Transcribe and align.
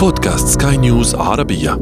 بودكاست 0.00 0.62
سكاي 0.62 0.76
نيوز 0.76 1.14
عربية. 1.14 1.72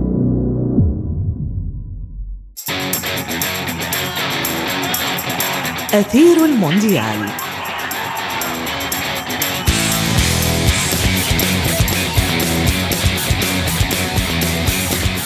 أثير 5.95 6.45
المونديال. 6.45 7.29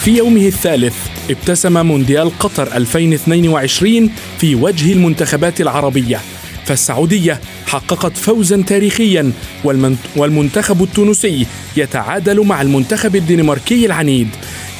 في 0.01 0.17
يومه 0.17 0.47
الثالث 0.47 0.95
ابتسم 1.29 1.85
مونديال 1.85 2.39
قطر 2.39 2.75
2022 2.75 4.09
في 4.37 4.55
وجه 4.55 4.93
المنتخبات 4.93 5.61
العربية 5.61 6.19
فالسعودية 6.65 7.39
حققت 7.73 8.17
فوزا 8.17 8.63
تاريخيا 8.67 9.31
والمنتخب 10.15 10.83
التونسي 10.83 11.45
يتعادل 11.77 12.45
مع 12.45 12.61
المنتخب 12.61 13.15
الدنماركي 13.15 13.85
العنيد. 13.85 14.27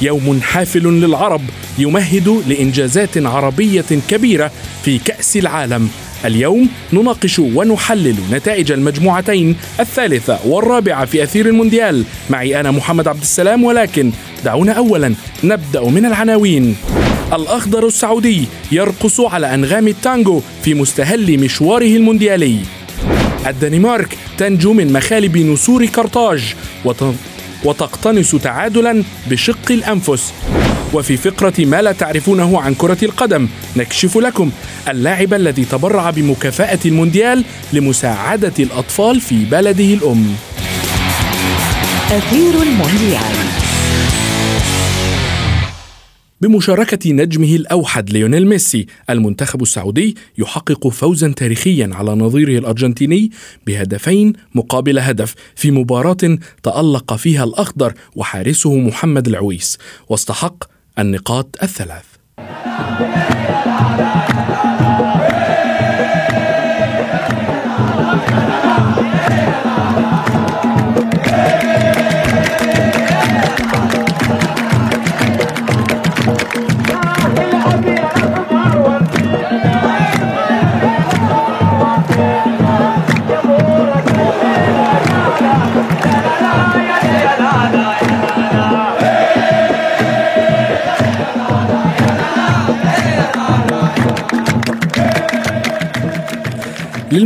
يوم 0.02 0.40
حافل 0.40 0.82
للعرب 0.82 1.40
يمهد 1.78 2.42
لإنجازات 2.48 3.18
عربية 3.18 3.84
كبيرة 4.08 4.50
في 4.84 4.98
كأس 4.98 5.36
العالم. 5.36 5.88
اليوم 6.24 6.68
نناقش 6.92 7.38
ونحلل 7.38 8.16
نتائج 8.30 8.72
المجموعتين 8.72 9.56
الثالثة 9.80 10.38
والرابعة 10.46 11.04
في 11.04 11.22
أثير 11.22 11.46
المونديال. 11.46 12.04
معي 12.30 12.60
أنا 12.60 12.70
محمد 12.70 13.08
عبد 13.08 13.20
السلام 13.20 13.64
ولكن 13.64 14.12
دعونا 14.44 14.72
أولا 14.72 15.14
نبدأ 15.44 15.84
من 15.90 16.06
العناوين. 16.06 16.76
الأخضر 17.32 17.86
السعودي 17.86 18.44
يرقص 18.72 19.20
على 19.20 19.54
أنغام 19.54 19.88
التانجو 19.88 20.40
في 20.62 20.74
مستهل 20.74 21.40
مشواره 21.40 21.96
المونديالي. 21.96 22.58
الدنمارك 23.46 24.16
تنجو 24.38 24.72
من 24.72 24.92
مخالب 24.92 25.36
نسور 25.36 25.86
قرطاج 25.86 26.54
وتقتنص 27.64 28.34
تعادلا 28.36 29.04
بشق 29.30 29.70
الأنفس. 29.70 30.32
وفي 30.92 31.16
فقرة 31.16 31.52
ما 31.58 31.82
لا 31.82 31.92
تعرفونه 31.92 32.60
عن 32.60 32.74
كرة 32.74 33.04
القدم 33.04 33.48
نكشف 33.76 34.16
لكم 34.16 34.50
اللاعب 34.88 35.34
الذي 35.34 35.64
تبرع 35.64 36.10
بمكافأة 36.10 36.78
المونديال 36.84 37.44
لمساعدة 37.72 38.52
الأطفال 38.58 39.20
في 39.20 39.44
بلده 39.44 39.94
الأم. 39.94 40.36
أثير 42.10 42.62
المونديال. 42.62 43.34
بمشاركة 46.44 47.12
نجمه 47.12 47.56
الأوحد 47.56 48.10
ليونيل 48.10 48.46
ميسي. 48.46 48.86
المنتخب 49.10 49.62
السعودي 49.62 50.16
يحقق 50.38 50.88
فوزا 50.88 51.28
تاريخيا 51.28 51.90
على 51.92 52.10
نظيره 52.10 52.58
الأرجنتيني 52.58 53.30
بهدفين 53.66 54.32
مقابل 54.54 54.98
هدف 54.98 55.34
في 55.56 55.70
مباراة 55.70 56.38
تألق 56.62 57.14
فيها 57.14 57.44
الأخضر 57.44 57.94
وحارسه 58.16 58.76
محمد 58.76 59.28
العويس. 59.28 59.78
واستحق 60.08 60.64
النقاط 60.98 61.56
الثلاث. 61.62 62.04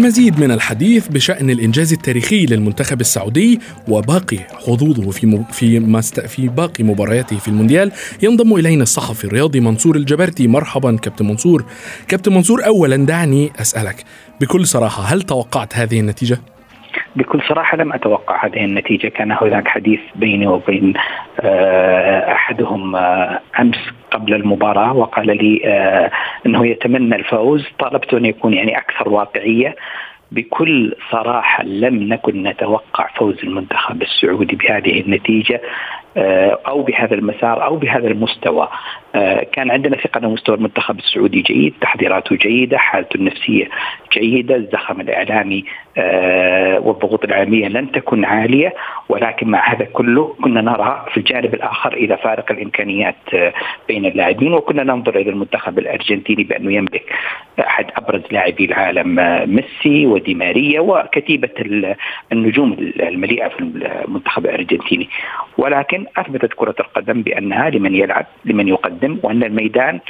للمزيد 0.09 0.41
من 0.41 0.51
الحديث 0.51 1.09
بشأن 1.09 1.51
الإنجاز 1.51 1.93
التاريخي 1.93 2.47
للمنتخب 2.47 3.01
السعودي 3.01 3.61
وباقي 3.89 4.39
حظوظه 4.39 5.11
في 5.11 5.45
في 5.53 5.81
مست 5.81 6.21
في 6.21 6.49
باقي 6.49 6.85
مبارياته 6.85 7.39
في 7.39 7.49
المونديال. 7.49 7.93
ينضم 8.23 8.55
إلينا 8.55 8.83
الصحفي 8.83 9.25
الرياضي 9.25 9.61
منصور 9.61 9.97
الجبرتي. 9.97 10.47
مرحبا 10.47 10.97
كابتن 10.97 11.27
منصور. 11.27 11.65
كابتن 12.09 12.33
منصور 12.33 12.67
أولا 12.67 12.97
دعني 12.97 13.53
أسألك 13.61 14.05
بكل 14.41 14.67
صراحة 14.67 15.03
هل 15.03 15.23
توقعت 15.23 15.77
هذه 15.77 16.01
النتيجة؟ 16.01 16.41
بكل 17.17 17.43
صراحة 17.49 17.77
لم 17.77 17.93
أتوقع 17.93 18.47
هذه 18.47 18.65
النتيجة. 18.65 19.09
كان 19.09 19.33
هناك 19.33 19.69
حديث 19.69 20.01
بيني 20.15 20.47
وبين 20.47 20.95
آه، 21.41 22.33
أحدهم 22.33 22.97
آه، 22.97 23.41
أمس 23.61 23.79
قبل 24.11 24.35
المباراة 24.35 24.97
وقال 24.97 25.27
لي 25.27 25.61
آه، 25.65 26.11
إنه 26.47 26.67
يتمنى 26.67 27.17
الفوز. 27.17 27.67
طلبت 27.79 28.15
أن 28.15 28.27
يكون 28.27 28.55
يعني 28.55 28.79
أكثر 28.79 29.09
واقعية. 29.09 29.77
بكل 30.33 30.95
صراحة 31.11 31.65
لم 31.65 32.03
نكن 32.03 32.43
نتوقع 32.43 33.09
فوز 33.17 33.37
المنتخب 33.45 34.03
السعودي 34.03 34.57
بهذه 34.57 35.01
النتيجة. 35.01 35.61
أو 36.17 36.83
بهذا 36.83 37.15
المسار 37.15 37.65
أو 37.65 37.77
بهذا 37.77 38.09
المستوى. 38.09 38.69
آه، 39.15 39.47
كان 39.53 39.71
عندنا 39.71 39.97
ثقة 39.97 40.19
ان 40.19 40.29
مستوى 40.29 40.57
المنتخب 40.57 40.99
السعودي 40.99 41.41
جيد 41.41 41.75
تحضيراته 41.81 42.37
جيدة 42.37 42.79
حالته 42.79 43.17
النفسية 43.17 43.69
جيدة 44.13 44.57
الزخم 44.57 45.01
الإعلامي 45.01 45.65
آه، 45.99 46.79
والضغوط 46.81 47.25
الاعلاميه 47.25 47.69
لن 47.69 47.93
تكن 47.93 48.25
عالية 48.25 48.75
ولكن 49.09 49.49
مع 49.49 49.73
هذا 49.73 49.85
كله 49.85 50.35
كنا 50.43 50.61
نرى 50.61 51.07
في 51.13 51.17
الجانب 51.17 51.55
الآخر 51.55 51.93
إلى 51.93 52.17
فارق 52.17 52.53
الإمكانيات 52.53 53.17
بين 53.89 54.07
اللاعبين 54.07 54.53
وكنا 54.55 54.83
ننظر 54.85 55.17
إلى 55.17 55.31
المنتخب 55.31 55.79
الأرجنتيني 55.79 56.45
بأنه 56.45 56.73
يملك 56.73 57.13
أحد 57.61 57.87
أبرز 57.97 58.23
لاعبي 58.31 58.65
العالم 58.65 59.15
ميسي 59.55 60.07
ودي 60.07 60.35
ماريا 60.35 60.81
وكتيبة 60.81 61.51
النجوم 62.33 62.77
المليئة 63.01 63.49
في 63.49 63.61
المنتخب 63.61 64.47
الأرجنتيني. 64.47 65.09
ولكن 65.59 65.98
أثبتت 66.17 66.53
كرة 66.57 66.75
القدم 66.81 67.23
بأنها 67.23 67.71
لمن 67.71 67.95
يلعب 67.95 68.27
لمن 68.45 68.69
يقدم 68.69 69.19
وأن 69.23 69.45
الميدان 69.45 70.01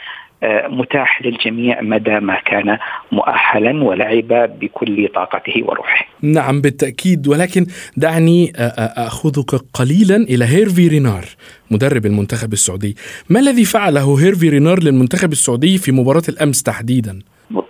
آه، 0.43 0.69
متاح 0.69 1.23
للجميع 1.23 1.81
مدى 1.81 2.21
ما 2.21 2.41
كان 2.41 2.79
مؤهلا 3.13 3.85
ولعب 3.85 4.59
بكل 4.61 5.09
طاقته 5.15 5.63
وروحه. 5.65 6.07
نعم 6.23 6.61
بالتأكيد 6.61 7.29
ولكن 7.29 7.67
دعني 7.97 8.53
آه، 8.57 8.61
آه، 8.61 9.07
اخذك 9.07 9.61
قليلا 9.75 10.17
إلى 10.17 10.45
هيرفي 10.45 10.89
رينار 10.89 11.25
مدرب 11.71 12.07
المنتخب 12.07 12.53
السعودي، 12.53 12.97
ما 13.31 13.41
الذي 13.41 13.65
فعله 13.65 14.21
هيرفي 14.21 14.49
رينار 14.49 14.83
للمنتخب 14.83 15.33
السعودي 15.33 15.79
في 15.79 15.93
مباراة 15.93 16.23
الأمس 16.29 16.63
تحديدا؟ 16.63 17.19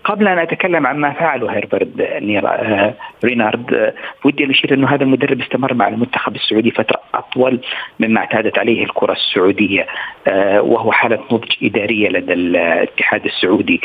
قبل 0.04 0.28
أن 0.28 0.38
أتكلم 0.38 0.86
عن 0.86 0.96
ما 0.96 1.12
فعله 1.12 1.52
هيرفي 1.52 2.00
آه، 2.00 2.94
رينارد 3.24 3.74
آه، 3.74 3.94
ودي 4.24 4.44
أن 4.44 4.50
أشير 4.50 4.74
انه 4.74 4.88
هذا 4.88 5.04
المدرب 5.04 5.40
استمر 5.40 5.74
مع 5.74 5.88
المنتخب 5.88 6.36
السعودي 6.36 6.70
فترة 6.70 7.00
أطول 7.14 7.60
مما 8.00 8.20
اعتادت 8.20 8.58
عليه 8.58 8.84
الكرة 8.84 9.12
السعودية 9.12 9.86
آه، 10.26 10.62
وهو 10.62 10.92
حالة 10.92 11.24
نضج 11.32 11.52
إدارية 11.62 12.08
لدى 12.08 12.32
الاتحاد 12.32 13.24
السعودي 13.24 13.80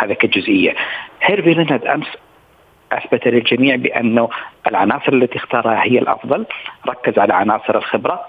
هذا 0.00 0.14
كجزئية. 0.14 0.74
هيرفي 1.22 1.52
رينارد 1.52 1.86
أمس 1.86 2.06
أثبت 2.92 3.28
للجميع 3.28 3.76
بأنه 3.76 4.28
العناصر 4.66 5.12
التي 5.12 5.36
اختارها 5.38 5.84
هي 5.84 5.98
الأفضل، 5.98 6.46
ركز 6.88 7.18
على 7.18 7.34
عناصر 7.34 7.76
الخبرة 7.76 8.26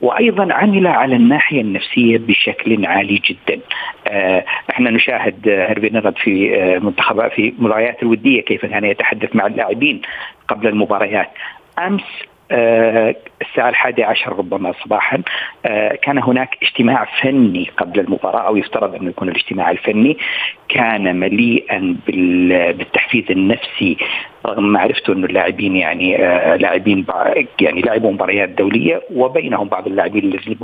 وأيضا 0.00 0.52
عمل 0.54 0.86
على 0.86 1.16
الناحية 1.16 1.60
النفسية 1.60 2.18
بشكل 2.18 2.86
عالي 2.86 3.22
جدا. 3.30 3.60
آه 4.06 4.44
إحنا 4.70 4.90
نشاهد 4.90 5.48
هيرفي 5.48 5.90
نرد 5.92 6.16
في 6.18 6.56
آه 6.56 6.78
منتخبات 6.78 7.32
في 7.32 7.54
مباريات 7.58 8.02
الودية 8.02 8.40
كيف 8.40 8.66
كان 8.66 8.84
يتحدث 8.84 9.36
مع 9.36 9.46
اللاعبين 9.46 10.02
قبل 10.48 10.66
المباريات. 10.66 11.30
أمس 11.78 12.02
آه 12.02 12.29
الساعة 12.50 13.68
الحادية 13.68 14.04
عشر 14.04 14.38
ربما 14.38 14.72
صباحا. 14.84 15.22
آه 15.66 15.94
كان 16.02 16.18
هناك 16.18 16.56
اجتماع 16.62 17.06
فني 17.22 17.70
قبل 17.76 18.00
المباراة 18.00 18.46
أو 18.46 18.56
يفترض 18.56 18.94
أنه 18.94 19.10
يكون 19.10 19.28
الاجتماع 19.28 19.70
الفني. 19.70 20.18
كان 20.68 21.16
مليئا 21.16 21.96
بالتحفيز 22.06 23.24
النفسي 23.30 23.96
رغم 24.46 24.64
معرفته 24.72 25.12
أنه 25.12 25.26
اللاعبين 25.26 25.76
يعني 25.76 26.24
آه 26.24 26.56
لاعبين 26.56 27.06
يعني 27.60 27.80
لعبوا 27.80 28.12
مباريات 28.12 28.48
دولية 28.48 29.02
وبينهم 29.14 29.68
بعض 29.68 29.86
اللاعبين 29.86 30.24
الذين 30.24 30.56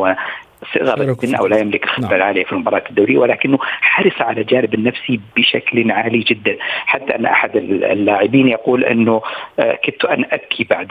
صغر 0.75 1.11
السن 1.11 1.35
أو 1.35 1.47
لا 1.47 1.59
يملك 1.59 1.85
الخبره 1.85 2.07
نعم. 2.07 2.17
العاليه 2.17 2.45
في 2.45 2.53
المباريات 2.53 2.91
الدوليه 2.91 3.19
ولكنه 3.19 3.59
حرص 3.61 4.21
على 4.21 4.41
الجانب 4.41 4.75
النفسي 4.75 5.21
بشكل 5.37 5.91
عالي 5.91 6.19
جدا 6.19 6.57
حتى 6.61 7.15
أن 7.15 7.27
أحد 7.27 7.57
اللاعبين 7.57 8.49
يقول 8.49 8.85
أنه 8.85 9.23
آه، 9.59 9.79
كدت 9.83 10.05
أن 10.05 10.25
أبكي 10.31 10.65
بعد 10.65 10.89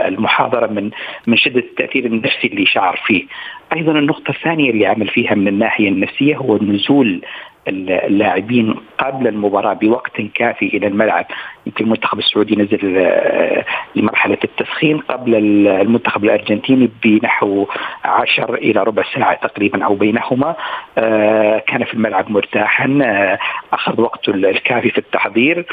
المحاضرة 0.00 0.66
من 0.66 0.90
من 1.26 1.36
شدة 1.36 1.60
التأثير 1.60 2.06
النفسي 2.06 2.46
اللي 2.46 2.66
شعر 2.66 3.00
فيه. 3.06 3.24
أيضا 3.72 3.92
النقطة 3.92 4.30
الثانية 4.30 4.70
اللي 4.70 4.86
عمل 4.86 5.08
فيها 5.08 5.34
من 5.34 5.48
الناحية 5.48 5.88
النفسية 5.88 6.36
هو 6.36 6.56
نزول 6.56 7.20
اللاعبين 7.68 8.74
قبل 8.98 9.28
المباراة 9.28 9.72
بوقت 9.72 10.20
كافي 10.34 10.66
إلى 10.66 10.86
الملعب. 10.86 11.26
يمكن 11.66 11.84
المنتخب 11.84 12.18
السعودي 12.18 12.56
نزل 12.56 12.98
آه، 12.98 13.64
لمرحلة 13.94 14.38
التسخين 14.44 14.98
قبل 14.98 15.34
المنتخب 15.34 16.24
الأرجنتيني 16.24 16.90
بنحو 17.04 17.66
10 18.04 18.54
إلى 18.54 18.82
ربع 18.82 19.02
ساعة 19.14 19.34
تقريبا 19.34 19.84
أو 19.84 19.94
بينهما. 19.94 20.56
آه، 20.98 21.58
كان 21.58 21.84
في 21.84 21.94
الملعب 21.94 22.30
مرتاحا 22.30 22.98
آه، 23.02 23.38
أخذ 23.72 24.00
وقته 24.00 24.30
الكافي 24.30 24.90
في 24.90 24.98
التحضير. 24.98 25.66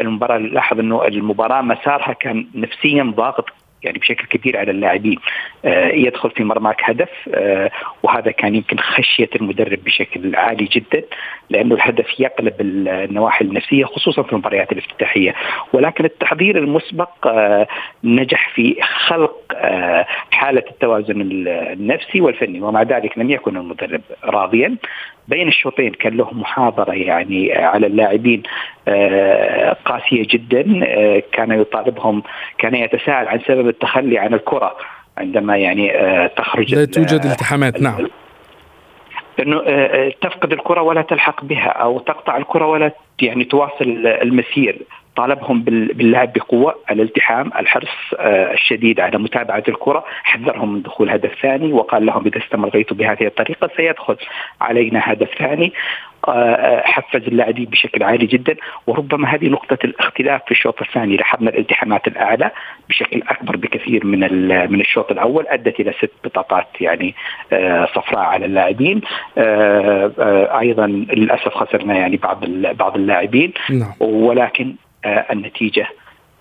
المباراة 0.00 0.38
لاحظ 0.38 0.78
إنه 0.78 1.06
المباراة 1.06 1.62
مسارها 1.62 2.12
كان 2.12 2.46
نفسيا 2.54 3.12
ضاغط 3.16 3.50
يعني 3.84 3.98
بشكل 3.98 4.26
كبير 4.26 4.56
على 4.56 4.70
اللاعبين. 4.70 5.18
آه، 5.64 5.88
يدخل 5.88 6.30
في 6.30 6.44
مرماك 6.44 6.80
هدف 6.84 7.10
آه، 7.34 7.70
وهذا 8.02 8.30
كان 8.30 8.54
يمكن 8.54 8.78
خشية 8.78 9.30
المدرب 9.36 9.84
بشكل 9.84 10.36
عالي 10.36 10.64
جدا 10.64 11.02
لأنه 11.50 11.74
الهدف 11.74 12.20
يقلب 12.20 12.54
النواحي 12.60 13.44
النفسية 13.44 13.84
خصوصا 13.84 14.22
في 14.22 14.32
المباريات 14.32 14.72
الافتتاحية. 14.72 15.34
ولكن 15.72 16.04
التحضير 16.04 16.58
المسبق 16.58 17.26
آه، 17.26 17.66
نجح 18.04 18.50
في 18.54 18.76
خلق 19.06 19.43
حالة 20.30 20.62
التوازن 20.70 21.20
النفسي 21.20 22.20
والفني 22.20 22.60
ومع 22.60 22.82
ذلك 22.82 23.18
لم 23.18 23.30
يكن 23.30 23.56
المدرب 23.56 24.00
راضيا. 24.24 24.76
بين 25.28 25.48
الشوطين 25.48 25.90
كان 25.90 26.16
له 26.16 26.34
محاضرة 26.34 26.92
يعني 26.92 27.52
على 27.52 27.86
اللاعبين 27.86 28.42
آه، 28.88 29.76
قاسية 29.84 30.26
جدا 30.30 30.80
آه، 30.86 31.22
كان 31.32 31.60
يطالبهم 31.60 32.22
كان 32.58 32.74
يتساءل 32.74 33.28
عن 33.28 33.40
سبب 33.48 33.68
التخلي 33.68 34.18
عن 34.18 34.34
الكرة 34.34 34.76
عندما 35.18 35.56
يعني 35.56 35.96
آه، 35.96 36.26
تخرج 36.26 36.74
لا 36.74 36.84
توجد 36.84 37.24
التحامات 37.24 37.80
نعم. 37.80 38.08
إنه 39.40 39.60
تفقد 40.20 40.52
الكرة 40.52 40.82
ولا 40.82 41.02
تلحق 41.02 41.44
بها 41.44 41.68
أو 41.68 41.98
تقطع 41.98 42.36
الكرة 42.36 42.66
ولا 42.66 42.90
يعني 43.22 43.44
تواصل 43.44 44.06
المسير. 44.06 44.82
طالبهم 45.16 45.62
باللعب 45.62 46.32
بقوة 46.32 46.74
الالتحام 46.90 47.50
الحرص 47.58 47.88
آه، 48.18 48.52
الشديد 48.52 49.00
على 49.00 49.18
متابعة 49.18 49.62
الكرة. 49.68 50.04
حذرهم 50.22 50.72
من 50.72 50.82
دخول 50.82 51.10
هدف 51.10 51.34
ثاني 51.42 51.72
وقال 51.72 52.06
لهم 52.06 52.26
إذا 52.26 52.38
استمريتوا 52.38 52.96
بهذه 52.96 53.26
الطريقة 53.26 53.70
سيدخل 53.76 54.16
علينا 54.60 55.00
هدف 55.02 55.28
ثاني. 55.38 55.72
آه، 56.28 56.30
آه، 56.30 56.82
حفز 56.86 57.22
اللاعبين 57.26 57.64
بشكل 57.64 58.02
عالي 58.02 58.26
جدا. 58.26 58.56
وربما 58.86 59.28
هذه 59.28 59.48
نقطة 59.48 59.78
الاختلاف 59.84 60.44
في 60.44 60.50
الشوط 60.50 60.82
الثاني 60.82 61.16
لاحظنا 61.16 61.50
الالتحامات 61.50 62.06
الأعلى 62.06 62.50
بشكل 62.88 63.22
أكبر 63.28 63.56
بكثير 63.56 64.06
من 64.06 64.20
من 64.72 64.80
الشوط 64.80 65.10
الأول 65.10 65.46
أدت 65.48 65.80
إلى 65.80 65.92
ست 65.92 66.12
بطاقات 66.24 66.66
يعني 66.80 67.14
صفراء 67.94 68.24
على 68.24 68.46
اللاعبين. 68.46 69.00
أيضا 70.58 70.86
للأسف 70.86 71.54
خسرنا 71.54 71.94
يعني 71.94 72.16
بعض 72.16 72.44
بعض 72.78 72.96
اللاعبين. 72.96 73.52
نعم. 73.70 73.92
ولكن 74.00 74.74
النتيجة 75.04 75.86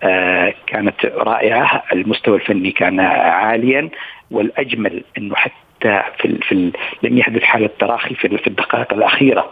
آه، 0.03 0.53
كانت 0.67 1.05
رائعة، 1.05 1.83
المستوى 1.93 2.35
الفني 2.35 2.71
كان 2.71 2.99
عاليا 2.99 3.89
والأجمل 4.31 5.03
إنه 5.17 5.35
حتى 5.35 6.01
في, 6.19 6.37
في 6.41 6.71
لم 7.03 7.17
يحدث 7.17 7.43
حالة 7.43 7.69
تراخي 7.79 8.15
في 8.15 8.47
الدقائق 8.47 8.93
الأخيرة 8.93 9.51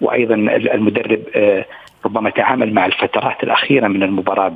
وأيضا 0.00 0.34
المدرب 0.34 1.22
آه، 1.34 1.64
ربما 2.06 2.30
تعامل 2.30 2.74
مع 2.74 2.86
الفترات 2.86 3.42
الأخيرة 3.42 3.88
من 3.88 4.02
المباراة 4.02 4.52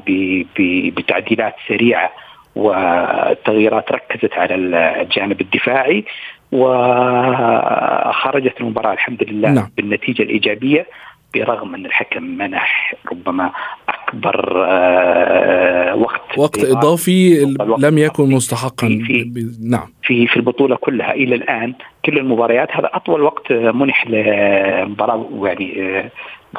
بتعديلات 0.97 1.55
سريعة 1.69 2.11
والتغييرات 2.57 3.93
ركزت 3.93 4.33
على 4.33 4.55
الجانب 4.55 5.41
الدفاعي 5.41 6.05
وخرجت 6.53 8.61
المباراة 8.61 8.93
الحمد 8.93 9.23
لله 9.23 9.51
نعم. 9.51 9.71
بالنتيجة 9.77 10.23
الإيجابية 10.23 10.87
برغم 11.35 11.75
أن 11.75 11.87
الحكم 11.87 12.23
منح 12.23 12.95
ربما 13.13 13.53
أكبر 13.89 14.65
آه، 14.67 15.95
وقت 15.95 16.39
وقت 16.39 16.65
إضافي 16.65 17.45
لم 17.79 17.99
يكن 17.99 18.31
مستحقا 18.31 18.89
في, 18.89 19.05
في 19.05 19.51
نعم. 19.71 19.93
في 20.03 20.27
في 20.27 20.37
البطولة 20.37 20.77
كلها 20.77 21.13
إلى 21.13 21.35
الآن 21.35 21.75
كل 22.05 22.19
المباريات 22.19 22.69
هذا 22.73 22.91
أطول 22.93 23.23
وقت 23.23 23.53
منح 23.53 24.07
لمباراة 24.07 25.29
يعني 25.43 25.99
آه، 25.99 26.11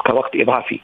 كوقت 0.06 0.36
إضافي. 0.36 0.80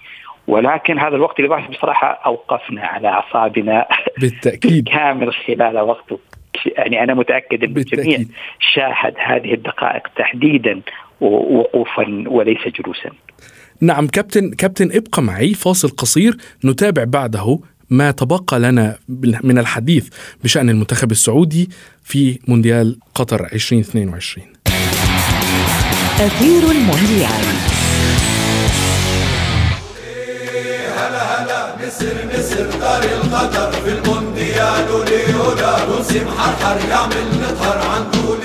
ولكن 0.47 0.99
هذا 0.99 1.17
الوقت 1.17 1.41
الإضافي 1.41 1.69
بصراحة 1.69 2.07
أوقفنا 2.07 2.83
على 2.83 3.09
أعصابنا 3.09 3.87
بالتأكيد. 4.21 4.89
كامل 4.89 5.33
خلال 5.33 5.79
وقته 5.81 6.19
يعني 6.67 7.03
أنا 7.03 7.15
متأكد 7.15 7.65
أن 7.65 7.77
الجميع 7.77 8.19
شاهد 8.75 9.15
هذه 9.19 9.55
الدقائق 9.55 10.09
تحديدا 10.17 10.81
وقوفا 11.21 12.25
وليس 12.27 12.69
جلوسا. 12.69 13.11
نعم 13.83 14.07
كابتن 14.07 14.51
كابتن 14.51 14.93
ابقى 14.93 15.23
معي 15.23 15.55
فاصل 15.55 15.89
قصير 15.89 16.37
نتابع 16.65 17.05
بعده 17.05 17.59
ما 17.91 18.11
تبقى 18.11 18.61
لنا 18.61 18.97
من 19.45 19.59
الحديث 19.59 20.09
بشأن 20.45 20.71
المنتخب 20.71 21.11
السعودي 21.11 21.71
في 22.05 22.39
مونديال 22.49 22.99
قطر 23.15 23.45
2022 23.53 24.47
أثير 26.21 26.71
المونديال. 26.71 27.43
هلا 30.97 31.43
هلا 31.43 31.77
مصر 31.87 32.15
مصر 32.39 32.79
دار 32.81 33.03
القطر 33.05 33.73
في 33.73 33.93
المونديال 33.99 34.91
وليولا 34.91 36.01
نسيم 36.01 36.29
حرحر 36.39 36.89
يعمل 36.91 37.27
نطهر 37.43 37.79
عنده 37.79 38.35
الجرين 38.35 38.42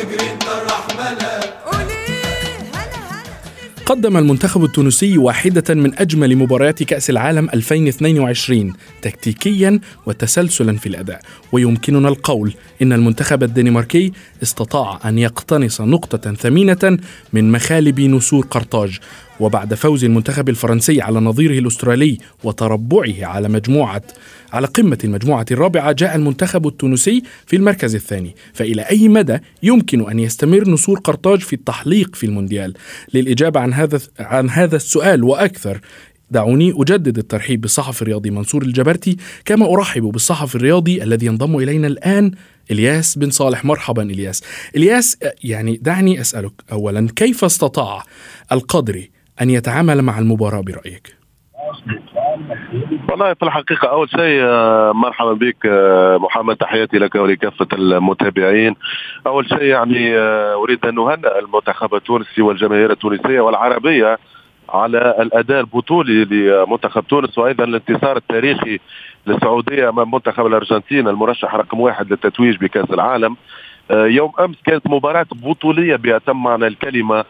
قدم 3.88 4.18
المنتخب 4.18 4.64
التونسي 4.64 5.18
واحدة 5.18 5.76
من 5.76 6.00
أجمل 6.00 6.36
مباريات 6.36 6.84
كأس 6.84 7.10
العالم 7.10 7.50
2022 7.54 8.74
تكتيكيا 9.02 9.80
وتسلسلا 10.06 10.78
في 10.78 10.90
الأداء. 10.90 11.22
ويمكننا 11.52 12.10
القول 12.10 12.54
إن 12.82 12.94
المنتخب 12.94 13.44
الدنماركي 13.44 14.12
استطاع 14.44 15.00
أن 15.06 15.18
يقتنص 15.18 15.82
نقطة 15.82 16.34
ثمينة 16.34 16.98
من 17.34 17.52
مخالب 17.52 18.00
نسور 18.00 18.46
قرطاج. 18.46 19.00
وبعد 19.40 19.74
فوز 19.74 20.04
المنتخب 20.04 20.50
الفرنسي 20.50 21.02
على 21.02 21.20
نظيره 21.20 21.60
الأسترالي 21.60 22.18
وتربعه 22.44 23.26
على 23.26 23.50
مجموعه 23.50 24.02
على 24.54 24.68
قمة 24.68 24.98
المجموعة 25.04 25.46
الرابعة 25.52 25.92
جاء 25.92 26.16
المنتخب 26.16 26.68
التونسي 26.68 27.24
في 27.46 27.56
المركز 27.56 27.96
الثاني. 27.96 28.36
فإلى 28.54 28.82
أي 28.82 29.08
مدى 29.08 29.38
يمكن 29.64 30.10
أن 30.10 30.20
يستمر 30.20 30.70
نسور 30.70 31.00
قرطاج 31.00 31.40
في 31.40 31.54
التحليق 31.54 32.16
في 32.16 32.26
المونديال؟ 32.26 32.74
للإجابة 33.14 33.60
عن 33.60 33.74
هذا 33.74 34.00
عن 34.20 34.50
هذا 34.50 34.76
السؤال 34.76 35.24
وأكثر 35.24 35.80
دعوني 36.32 36.74
أجدد 36.78 37.18
الترحيب 37.18 37.62
بالصحفي 37.62 38.02
الرياضي 38.02 38.30
منصور 38.30 38.64
الجبرتي 38.64 39.18
كما 39.46 39.74
أرحب 39.74 40.02
بالصحفي 40.02 40.56
الرياضي 40.56 41.04
الذي 41.04 41.26
ينضم 41.26 41.58
إلينا 41.58 41.88
الآن 41.88 42.32
إلياس 42.72 43.18
بن 43.18 43.30
صالح. 43.30 43.66
مرحبا 43.66 44.04
إلياس. 44.04 44.44
إلياس 44.76 45.18
يعني 45.44 45.80
دعني 45.82 46.22
أسألك 46.22 46.52
أولا 46.72 47.08
كيف 47.16 47.46
استطاع 47.46 48.04
القدري 48.52 49.17
أن 49.42 49.50
يتعامل 49.50 50.02
مع 50.02 50.20
المباراة 50.20 50.62
برأيك؟ 50.62 51.18
والله 53.10 53.34
في 53.34 53.44
الحقيقة 53.44 53.88
أول 53.88 54.10
شيء 54.10 54.42
آه، 54.44 54.92
مرحبا 54.92 55.34
بك 55.34 55.66
آه، 55.66 56.18
محمد 56.18 56.56
تحياتي 56.56 56.98
لك 56.98 57.16
ولكافة 57.16 57.68
المتابعين. 57.74 58.76
أول 59.28 59.50
شيء 59.50 59.62
يعني 59.62 60.18
آه، 60.18 60.54
أريد 60.54 60.86
أن 60.86 60.96
نهنئ 60.96 61.40
المنتخب 61.40 61.96
التونسي 61.96 62.42
والجماهير 62.42 62.92
التونسية 62.92 63.40
والعربية 63.40 64.20
على 64.70 65.16
الأداء 65.20 65.60
البطولي 65.60 66.26
لمنتخب 66.26 67.08
تونس 67.08 67.38
وأيضا 67.38 67.64
الانتصار 67.64 68.18
التاريخي 68.18 68.80
للسعودية 69.28 69.90
أمام 69.90 70.12
منتخب 70.12 70.46
الأرجنتين 70.46 71.08
المرشح 71.08 71.56
رقم 71.56 71.80
واحد 71.80 72.12
للتتويج 72.12 72.58
بكأس 72.58 72.92
العالم. 72.92 73.38
يوم 73.92 74.32
أمس 74.40 74.56
كانت 74.66 74.88
مباراة 74.88 75.26
بطولية 75.32 75.96
بأتم 75.96 76.44
معنى 76.44 76.68
الكلمة. 76.68 77.26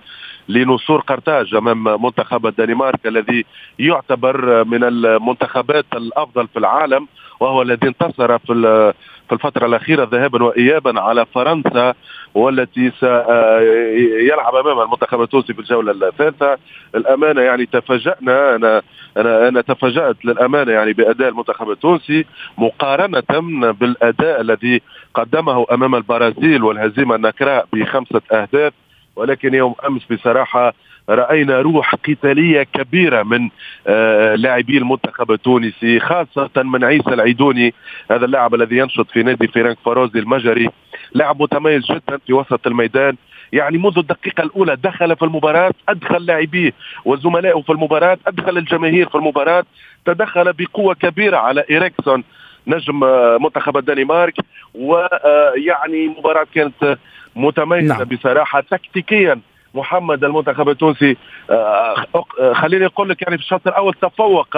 لنصور 0.49 0.99
قرطاج 0.99 1.55
أمام 1.55 2.03
منتخب 2.03 2.47
الدنمارك 2.47 3.07
الذي 3.07 3.45
يعتبر 3.79 4.63
من 4.63 4.83
المنتخبات 4.83 5.85
الأفضل 5.95 6.47
في 6.47 6.59
العالم 6.59 7.07
وهو 7.39 7.61
الذي 7.61 7.87
انتصر 7.87 8.37
في 8.39 8.93
في 9.27 9.33
الفترة 9.33 9.65
الأخيرة 9.65 10.07
ذهابا 10.11 10.43
وإيابا 10.43 11.01
على 11.01 11.25
فرنسا 11.25 11.93
والتي 12.35 12.91
سيلعب 12.99 14.55
أمام 14.55 14.79
المنتخب 14.79 15.21
التونسي 15.21 15.53
في 15.53 15.59
الجولة 15.59 16.07
الثالثة. 16.07 16.57
الأمانة 16.95 17.41
يعني 17.41 17.65
تفاجأنا 17.65 18.55
أنا 18.55 18.81
أنا 19.17 19.47
أنا 19.47 19.61
تفاجأت 19.61 20.25
للأمانة 20.25 20.71
يعني 20.71 20.93
بأداء 20.93 21.29
المنتخب 21.29 21.71
التونسي 21.71 22.25
مقارنة 22.57 23.23
بالأداء 23.71 24.41
الذي 24.41 24.81
قدمه 25.13 25.65
أمام 25.71 25.95
البرازيل 25.95 26.63
والهزيمة 26.63 27.15
النكراء 27.15 27.67
بخمسة 27.73 28.21
أهداف. 28.31 28.73
ولكن 29.17 29.53
يوم 29.53 29.75
أمس 29.87 30.01
بصراحة 30.11 30.73
رأينا 31.09 31.61
روح 31.61 31.95
قتالية 31.95 32.63
كبيرة 32.63 33.23
من 33.23 33.49
آه، 33.87 34.35
لاعبي 34.35 34.77
المنتخب 34.77 35.31
التونسي 35.31 35.99
خاصة 35.99 36.49
من 36.55 36.83
عيسى 36.83 37.09
العيدوني 37.09 37.73
هذا 38.11 38.25
اللاعب 38.25 38.55
الذي 38.55 38.77
ينشط 38.77 39.11
في 39.11 39.23
نادي 39.23 39.47
فرانك 39.47 39.77
فاروزي 39.85 40.19
المجري. 40.19 40.69
لاعب 41.13 41.41
متميز 41.41 41.85
جدا 41.85 42.17
في 42.27 42.33
وسط 42.33 42.67
الميدان. 42.67 43.15
يعني 43.53 43.77
منذ 43.77 43.97
الدقيقة 43.97 44.43
الأولى 44.43 44.75
دخل 44.75 45.15
في 45.15 45.25
المباراة 45.25 45.71
أدخل 45.89 46.25
لاعبيه 46.25 46.73
وزملائه 47.05 47.61
في 47.61 47.71
المباراة 47.71 48.17
أدخل 48.27 48.57
الجماهير 48.57 49.09
في 49.09 49.15
المباراة. 49.15 49.63
تدخل 50.05 50.53
بقوة 50.53 50.93
كبيرة 50.93 51.37
على 51.37 51.63
إريكسون 51.71 52.23
نجم 52.67 53.03
آه، 53.03 53.37
منتخب 53.41 53.77
الدنمارك. 53.77 54.35
ويعني 54.73 56.07
مباراة 56.07 56.47
كانت 56.55 56.97
متميزة 57.37 57.97
نعم. 57.97 58.03
بصراحة 58.03 58.61
تكتيكيا 58.61 59.39
محمد 59.73 60.23
المنتخب 60.23 60.69
التونسي 60.69 61.17
آه، 61.49 62.05
آه، 62.39 62.53
خليني 62.53 62.85
أقول 62.85 63.09
لك 63.09 63.21
يعني 63.21 63.37
في 63.37 63.43
الشوط 63.43 63.67
الأول 63.67 63.93
تفوق 63.93 64.57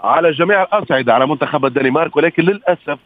على 0.00 0.30
جميع 0.30 0.62
الأصعدة 0.62 1.14
على 1.14 1.26
منتخب 1.26 1.64
الدنمارك 1.64 2.16
ولكن 2.16 2.42
للأسف 2.42 2.98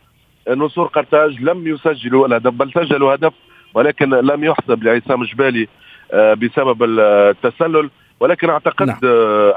نصور 0.49 0.87
قرطاج 0.87 1.43
لم 1.43 1.67
يسجلوا 1.67 2.27
الهدف 2.27 2.53
بل 2.53 2.73
سجلوا 2.73 3.15
هدف 3.15 3.33
ولكن 3.75 4.11
لم 4.11 4.45
يحسب 4.45 4.85
لعصام 4.85 5.25
جبالي 5.25 5.69
بسبب 6.13 6.83
التسلل 6.83 7.91
ولكن 8.21 8.51
أعتقد 8.51 8.87
نعم. 8.87 8.99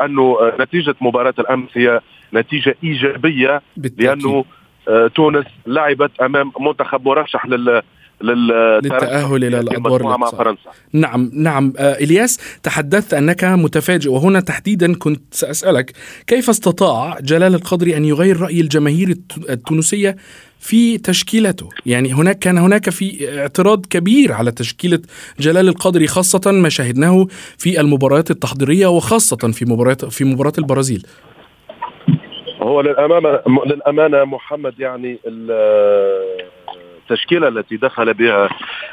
انه 0.05 0.51
نتيجة 0.59 0.95
مباراة 1.01 1.33
الأمس 1.39 1.69
هي 1.73 2.01
نتيجة 2.33 2.75
إيجابية 2.83 3.61
بالتأكيد. 3.77 4.07
لأنه 4.07 4.45
آه، 4.87 5.07
تونس 5.07 5.45
لعبت 5.67 6.21
أمام 6.21 6.51
منتخب 6.59 7.07
مرشح 7.07 7.45
لل 7.45 7.81
للتأهل 8.23 9.43
إلى 9.43 9.59
الأدوار 9.59 10.03
مع 10.03 10.29
فرنسا. 10.29 10.69
نعم 10.93 11.31
نعم. 11.33 11.73
آه 11.77 11.93
إلياس 11.93 12.39
تحدثت 12.63 13.13
أنك 13.13 13.43
متفاجئ 13.43 14.09
وهنا 14.09 14.39
تحديدا 14.39 14.95
كنت 14.95 15.21
سأسألك 15.31 15.91
كيف 16.27 16.49
استطاع 16.49 17.19
جلال 17.19 17.55
القدري 17.55 17.97
أن 17.97 18.05
يغير 18.05 18.41
رأي 18.41 18.61
الجماهير 18.61 19.15
التونسية 19.49 20.15
في 20.59 20.97
تشكيلته؟ 20.97 21.69
يعني 21.85 22.13
هناك 22.13 22.39
كان 22.39 22.57
هناك 22.57 22.89
في 22.89 23.39
اعتراض 23.39 23.85
كبير 23.85 24.33
على 24.33 24.51
تشكيلة 24.51 24.99
جلال 25.39 25.69
القدري 25.69 26.07
خاصة 26.07 26.51
ما 26.51 26.69
شاهدناه 26.69 27.27
في 27.57 27.81
المباريات 27.81 28.31
التحضيرية 28.31 28.87
وخاصة 28.87 29.37
في 29.37 29.65
مباراة 29.65 29.93
في 29.93 30.23
مباراة 30.23 30.53
البرازيل. 30.57 31.05
هو 32.61 32.81
للأمانة 32.81 33.39
للأمانة 33.65 34.25
محمد 34.25 34.73
يعني 34.79 35.19
التشكيلة 37.01 37.47
التي 37.47 37.77
دخل 37.77 38.13
بها 38.13 38.49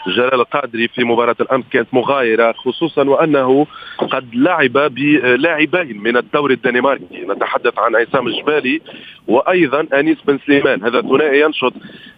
جلال 0.06 0.34
القادري 0.34 0.88
في 0.88 1.04
مباراة 1.04 1.36
الأمس 1.40 1.64
كانت 1.72 1.88
مغايرة 1.92 2.52
خصوصا 2.52 3.02
وأنه 3.02 3.66
قد 3.98 4.34
لعب 4.34 4.72
بلاعبين 4.72 6.02
من 6.02 6.16
الدوري 6.16 6.54
الدنماركي. 6.54 7.26
نتحدث 7.28 7.78
عن 7.78 7.96
عصام 7.96 8.26
الجبالي 8.26 8.80
وأيضا 9.28 9.86
أنيس 9.94 10.18
بن 10.26 10.38
سليمان. 10.46 10.82
هذا 10.82 11.00
ثنائي 11.00 11.40
ينشط 11.40 11.72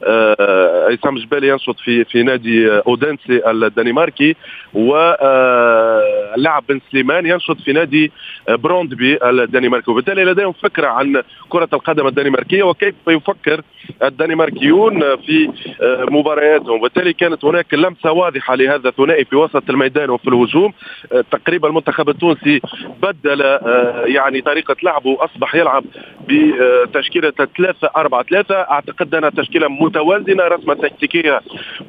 آه 0.05 0.89
عصام 0.93 1.17
الجبالي 1.17 1.49
ينشط 1.49 1.77
في 1.81 2.05
في 2.05 2.23
نادي 2.23 2.71
اودنسي 2.71 3.51
الدنماركي 3.51 4.37
واللاعب 4.75 6.65
بن 6.69 6.81
سليمان 6.91 7.27
ينشط 7.27 7.57
في 7.57 7.73
نادي 7.73 8.13
بروندبي 8.49 9.19
الدنماركي. 9.23 9.91
وبالتالي 9.91 10.25
لديهم 10.25 10.53
فكرة 10.53 10.87
عن 10.87 11.23
كرة 11.49 11.69
القدم 11.73 12.07
الدنماركية 12.07 12.63
وكيف 12.63 12.95
يفكر 13.09 13.63
الدنماركيون 14.03 15.17
في 15.17 15.51
مبارياتهم. 16.11 16.79
وبالتالي 16.79 17.13
كانت 17.13 17.45
هناك 17.45 17.75
لمسة 17.75 18.13
واضحة 18.13 18.55
لهذا 18.55 18.89
الثنائي 18.89 19.25
في 19.25 19.37
وسط 19.37 19.71
الميدان 19.71 20.11
وفي 20.11 20.29
الهجوم. 20.29 20.73
تقريبا 21.31 21.69
المنتخب 21.69 22.09
التونسي 22.09 22.61
بدل 23.03 23.43
آه، 23.43 24.05
يعني 24.07 24.41
طريقة 24.41 24.77
لعبه 24.83 25.25
اصبح 25.25 25.55
يلعب 25.55 25.85
بتشكيلة 26.31 27.31
3 27.31 27.91
4 27.97 28.23
3 28.23 28.55
أعتقد 28.55 29.15
انها 29.15 29.31
تشكيلة 29.31 29.69
متوازنة 29.69 30.45
رسمة 30.45 30.75
تكتيكية 30.75 31.41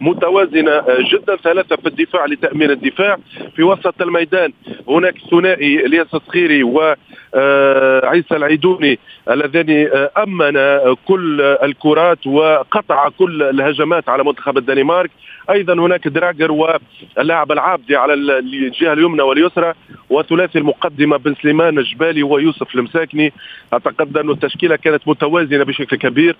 متوازنة 0.02 0.72
آه، 0.72 0.98
جدا 1.12 1.36
ثلاثة 1.36 1.76
في 1.76 1.88
الدفاع 1.88 2.26
لتأمين 2.26 2.72
الدفاع. 2.72 3.18
في 3.56 3.64
وسط 3.64 4.02
الميدان 4.02 4.54
هناك 4.88 5.16
ثنائي 5.32 5.86
إلياس 5.86 6.08
الصخيري 6.14 6.64
و 6.64 6.96
آه، 7.36 8.06
عيسى 8.06 8.36
العيدوني 8.36 9.00
اللذان 9.30 9.90
أمن 10.18 10.54
كل 11.08 11.42
الكرات 11.42 12.28
وقطع 12.28 13.10
كل 13.10 13.44
الهجمات 13.44 14.10
على 14.10 14.24
منتخب 14.24 14.58
الدنمارك. 14.58 15.12
أيضا 15.50 15.74
هناك 15.74 16.08
دراجر 16.08 16.52
واللاعب 16.52 17.52
العابدي 17.52 17.96
على 17.96 18.14
الجهة 18.14 18.94
اليمنى 18.94 19.22
واليسرى 19.22 19.74
وثلاثي 20.10 20.60
المقدمة 20.60 21.18
بن 21.18 21.36
سليمان 21.42 21.84
جبالي 21.84 22.24
ويوسف 22.24 22.76
المساكني 22.76 23.34
أعتقد 23.74 24.14
ان 24.32 24.36
التشكيلة 24.36 24.76
كانت 24.76 25.08
متوازنة 25.08 25.64
بشكل 25.64 25.98
كبير. 25.98 26.36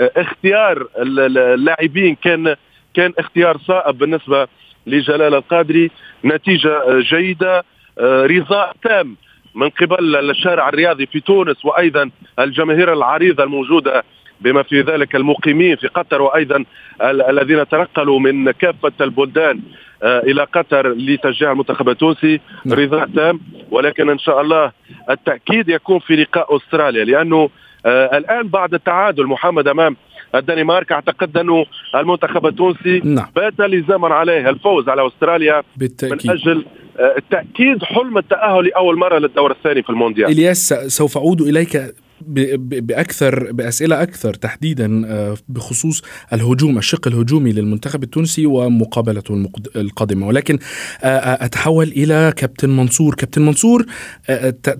اختيار 0.00 0.86
اللاعبين 0.98 2.14
كان 2.14 2.56
كان 2.94 3.12
اختيار 3.18 3.58
صائب 3.58 3.98
بالنسبة 3.98 4.48
لجلال 4.86 5.34
القادري. 5.34 5.90
نتيجة 6.24 6.82
جيدة. 7.00 7.64
رضاء 8.00 8.76
تام 8.82 9.16
من 9.54 9.68
قبل 9.68 10.30
الشارع 10.30 10.68
الرياضي 10.68 11.06
في 11.06 11.20
تونس 11.20 11.64
وأيضا 11.64 12.10
الجماهير 12.38 12.92
العريضة 12.92 13.44
الموجودة 13.44 14.04
بما 14.40 14.62
في 14.62 14.80
ذلك 14.80 15.16
المقيمين 15.16 15.76
في 15.76 15.86
قطر 15.86 16.22
وأيضا 16.22 16.64
الذين 17.02 17.68
تنقلوا 17.68 18.18
من 18.18 18.50
كافة 18.50 18.92
البلدان 19.00 19.60
آه، 20.02 20.18
إلى 20.18 20.44
قطر 20.44 20.88
لتشجيع 20.88 21.52
المنتخب 21.52 21.88
التونسي 21.88 22.40
نعم. 22.64 22.78
رضا 22.78 23.06
تام 23.16 23.40
ولكن 23.70 24.10
إن 24.10 24.18
شاء 24.18 24.40
الله 24.40 24.72
التأكيد 25.10 25.68
يكون 25.68 25.98
في 25.98 26.16
لقاء 26.16 26.56
أستراليا 26.56 27.04
لأنه 27.04 27.50
آه 27.86 28.18
الآن 28.18 28.48
بعد 28.48 28.74
التعادل 28.74 29.26
محمد 29.26 29.68
أمام 29.68 29.96
الدنمارك 30.34 30.92
أعتقد 30.92 31.36
أنه 31.36 31.66
المنتخب 31.94 32.46
التونسي 32.46 33.00
نعم. 33.04 33.26
بات 33.36 33.60
لزاما 33.60 34.14
عليه 34.14 34.50
الفوز 34.50 34.88
على 34.88 35.06
أستراليا 35.06 35.62
بالتأكيد. 35.76 36.30
من 36.30 36.36
أجل 36.36 36.64
آه، 36.98 37.16
تأكيد 37.30 37.84
حلم 37.84 38.18
التأهل 38.18 38.64
لأول 38.64 38.98
مرة 38.98 39.18
للدور 39.18 39.50
الثاني 39.50 39.82
في 39.82 39.90
المونديال 39.90 40.30
إلياس 40.30 40.74
سوف 40.86 41.16
أعود 41.16 41.40
إليك 41.40 41.94
بأكثر 42.20 43.52
بأسئلة 43.52 44.02
أكثر 44.02 44.34
تحديدا 44.34 45.02
آه، 45.06 45.36
بخصوص 45.48 46.02
الهجوم 46.32 46.78
الشق 46.78 47.08
الهجومي 47.08 47.52
للمنتخب 47.52 48.02
التونسي 48.02 48.46
ومقابلته 48.46 49.48
القادمة. 49.76 50.26
ولكن 50.26 50.58
آه، 51.02 51.06
آه، 51.06 51.44
أتحول 51.44 51.88
إلى 51.88 52.32
كابتن 52.36 52.70
منصور. 52.70 53.14
كابتن 53.14 53.42
منصور 53.42 53.86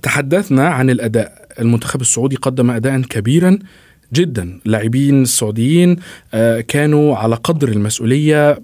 تحدثنا 0.03 0.69
عن 0.69 0.91
الأداء. 0.91 1.49
المنتخب 1.61 2.01
السعودي 2.01 2.37
قدم 2.37 2.71
اداء 2.71 3.01
كبيرا. 3.01 3.59
جدا. 4.15 4.61
لاعبين 4.65 5.23
السعوديين 5.23 5.97
كانوا 6.69 7.17
على 7.17 7.35
قدر 7.35 7.69
المسؤولية 7.69 8.63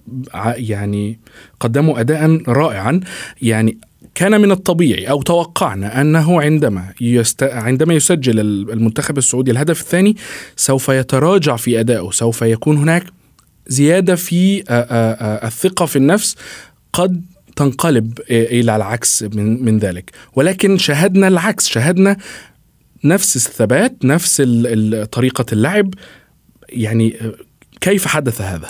يعني 0.56 1.18
قدموا 1.60 2.00
اداء 2.00 2.42
رائعا. 2.48 3.00
يعني 3.42 3.78
كان 4.14 4.40
من 4.40 4.50
الطبيعي 4.50 5.10
أو 5.10 5.22
توقعنا 5.22 6.00
أنه 6.00 6.42
عندما 6.42 6.92
يست... 7.00 7.42
عندما 7.42 7.94
يسجل 7.94 8.40
المنتخب 8.40 9.18
السعودي 9.18 9.50
الهدف 9.50 9.80
الثاني 9.80 10.16
سوف 10.56 10.88
يتراجع 10.88 11.56
في 11.56 11.80
أدائه، 11.80 12.10
سوف 12.10 12.42
يكون 12.42 12.76
هناك 12.76 13.04
زيادة 13.66 14.14
في 14.14 14.64
الثقة 15.44 15.86
في 15.86 15.96
النفس. 15.96 16.36
قد 16.92 17.22
تنقلب 17.56 18.18
إلى 18.30 18.76
العكس 18.76 19.22
من 19.22 19.64
من 19.64 19.78
ذلك، 19.78 20.10
ولكن 20.34 20.78
شاهدنا 20.78 21.28
العكس، 21.28 21.68
شاهدنا 21.68 22.16
نفس 23.04 23.36
الثبات، 23.36 24.04
نفس 24.04 24.42
طريقة 25.12 25.44
اللعب 25.52 25.94
يعني 26.68 27.16
كيف 27.80 28.06
حدث 28.06 28.40
هذا؟ 28.40 28.68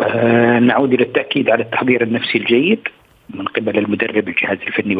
آه 0.00 0.58
نعود 0.58 0.92
إلى 0.92 1.02
التأكيد 1.02 1.50
على 1.50 1.62
التحضير 1.62 2.02
النفسي 2.02 2.38
الجيد 2.38 2.88
من 3.34 3.44
قبل 3.44 3.78
المدرب 3.78 4.28
الجهاز 4.28 4.58
الفني 4.66 4.96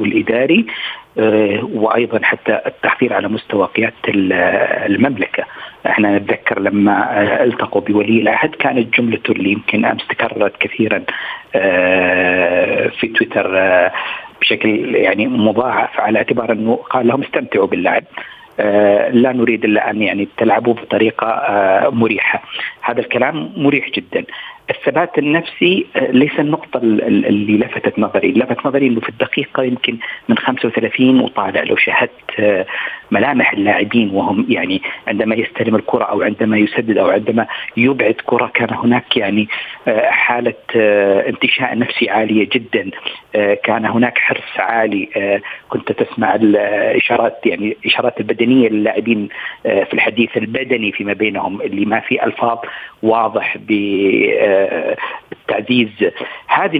والإداري 0.00 0.66
آه، 1.18 1.64
وأيضا 1.72 2.20
حتى 2.22 2.60
التحضير 2.66 3.12
على 3.12 3.28
مستوى 3.28 3.66
قيادة 3.66 3.94
المملكة 4.86 5.44
أحنا 5.86 6.18
نتذكر 6.18 6.60
لما 6.60 7.20
آه، 7.20 7.44
ألتقوا 7.44 7.80
بولي 7.80 8.20
العهد 8.20 8.54
كانت 8.54 8.98
جملته 9.00 9.32
اللي 9.32 9.52
يمكن 9.52 9.84
أمس 9.84 10.06
تكررت 10.08 10.56
كثيرا 10.60 11.02
في 13.00 13.12
تويتر 13.14 13.56
بشكل 14.40 14.94
يعني 14.94 15.26
مضاعف 15.26 16.00
على 16.00 16.18
اعتبار 16.18 16.52
انه 16.52 16.76
قال 16.76 17.06
لهم 17.06 17.22
استمتعوا 17.22 17.66
باللعب. 17.66 18.04
لا 19.12 19.32
نريد 19.32 19.64
الا 19.64 19.90
ان 19.90 20.02
يعني 20.02 20.28
تلعبوا 20.36 20.74
بطريقة 20.74 21.42
مريحة. 21.90 22.42
هذا 22.82 23.00
الكلام 23.00 23.52
مريح 23.56 23.90
جدا. 23.90 24.24
الثبات 24.70 25.18
النفسي 25.18 25.86
آه، 25.96 26.10
ليس 26.10 26.40
النقطة 26.40 26.78
اللي 26.82 27.58
لفتت 27.58 27.98
نظري، 27.98 28.32
لفت 28.32 28.66
نظري 28.66 28.86
إنه 28.86 29.00
في 29.00 29.08
الدقيقة 29.08 29.62
يمكن 29.62 29.96
من 30.28 30.38
35 30.38 31.20
وطالع 31.20 31.62
لو 31.62 31.76
شاهدت 31.76 32.10
آه، 32.38 32.66
ملامح 33.10 33.52
اللاعبين 33.52 34.10
وهم 34.10 34.46
يعني 34.48 34.82
عندما 35.06 35.34
يستلم 35.34 35.76
الكرة 35.76 36.04
أو 36.04 36.22
عندما 36.22 36.58
يسدد 36.58 36.98
أو 36.98 37.10
عندما 37.10 37.46
يبعد 37.76 38.14
كرة 38.26 38.50
كان 38.54 38.74
هناك 38.74 39.16
يعني 39.16 39.48
آه، 39.88 40.10
حالة 40.10 40.54
انتشاء 41.28 41.78
نفسي 41.78 42.10
عالية 42.10 42.48
جدا، 42.52 42.90
كان 43.64 43.86
هناك 43.86 44.18
حرص 44.18 44.58
عالي، 44.58 45.40
كنت 45.68 45.92
تسمع 45.92 46.34
الإشارات 46.34 47.40
يعني 47.46 47.76
الإشارات 47.80 48.20
البدنية 48.20 48.68
للاعبين 48.68 49.28
في 49.62 49.94
الحديث 49.94 50.36
البدني 50.36 50.92
فيما 50.92 51.12
بينهم 51.12 51.62
اللي 51.62 51.84
ما 51.84 52.00
في 52.00 52.24
ألفاظ 52.24 52.58
واضح 53.02 53.56
بالتعزيز 55.30 55.88
هذه 56.46 56.76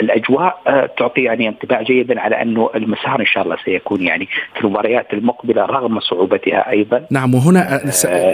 الأجواء 0.00 0.60
تعطي 0.98 1.22
يعني 1.22 1.48
انطباع 1.48 1.82
جيدا 1.82 2.20
على 2.20 2.42
أنه 2.42 2.70
المسار 2.74 3.20
إن 3.20 3.26
شاء 3.26 3.44
الله 3.44 3.56
سيكون 3.64 4.02
يعني 4.02 4.28
في 4.54 4.60
المباريات 4.64 5.12
المقبلة 5.12 5.66
رغم 5.66 6.00
صعوبتها 6.00 6.70
أيضا. 6.70 7.06
نعم 7.10 7.34
وهنا 7.34 7.80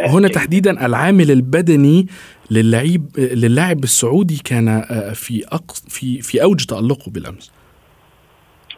هنا 0.06 0.28
تحديدا 0.28 0.86
العامل 0.86 1.30
البدني 1.30 2.06
للعيب 2.50 3.06
للاعب 3.18 3.84
السعودي 3.84 4.42
كان 4.44 4.82
في 5.14 5.44
في 5.88 6.22
في 6.22 6.42
أوج 6.42 6.64
تألقه 6.64 7.10
بالأمس. 7.10 7.50
آه، 7.50 7.55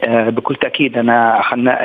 بكل 0.06 0.54
تأكيد 0.54 0.98
أنا 0.98 1.42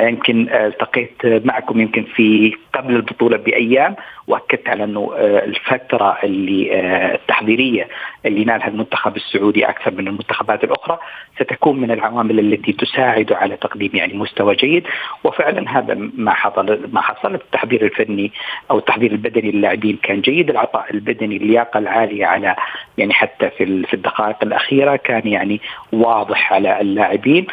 يمكن 0.08 0.48
التقيت 0.48 1.26
معكم 1.44 1.80
يمكن 1.80 2.02
في 2.02 2.56
قبل 2.74 2.96
البطولة 2.96 3.36
بأيام 3.36 3.96
وأكدت 4.26 4.68
على 4.68 4.84
أنه 4.84 5.12
آه، 5.16 5.44
الفترة 5.44 6.18
اللي 6.24 6.74
آه، 6.74 7.14
التحضيرية 7.14 7.88
اللي 8.26 8.44
نالها 8.44 8.68
المنتخب 8.68 9.16
السعودي 9.16 9.68
أكثر 9.68 9.90
من 9.90 10.08
المنتخبات 10.08 10.64
الأخرى 10.64 10.98
ستكون 11.36 11.80
من 11.80 11.90
العوامل 11.90 12.38
التي 12.38 12.72
تساعد 12.72 13.32
على 13.32 13.56
تقديم 13.56 13.90
يعني 13.94 14.14
مستوى 14.14 14.54
جيد. 14.54 14.86
وفعلا 15.24 15.78
هذا 15.78 15.94
ما 16.16 16.32
حصل 16.32 16.80
ما 16.92 17.00
حصل. 17.00 17.34
التحضير 17.34 17.84
الفني 17.84 18.32
أو 18.70 18.78
التحضير 18.78 19.12
البدني 19.12 19.50
للاعبين 19.50 19.98
كان 20.02 20.20
جيد. 20.20 20.50
العطاء 20.50 20.90
البدني 20.90 21.36
اللياقة 21.36 21.78
العالية 21.78 22.26
على 22.26 22.56
يعني 22.98 23.12
حتى 23.12 23.50
في 23.50 23.94
الدقائق 23.94 24.36
الأخيرة 24.42 24.96
كان 24.96 25.28
يعني 25.28 25.60
واضح 25.92 26.52
على 26.52 26.80
اللاعبين. 26.80 27.46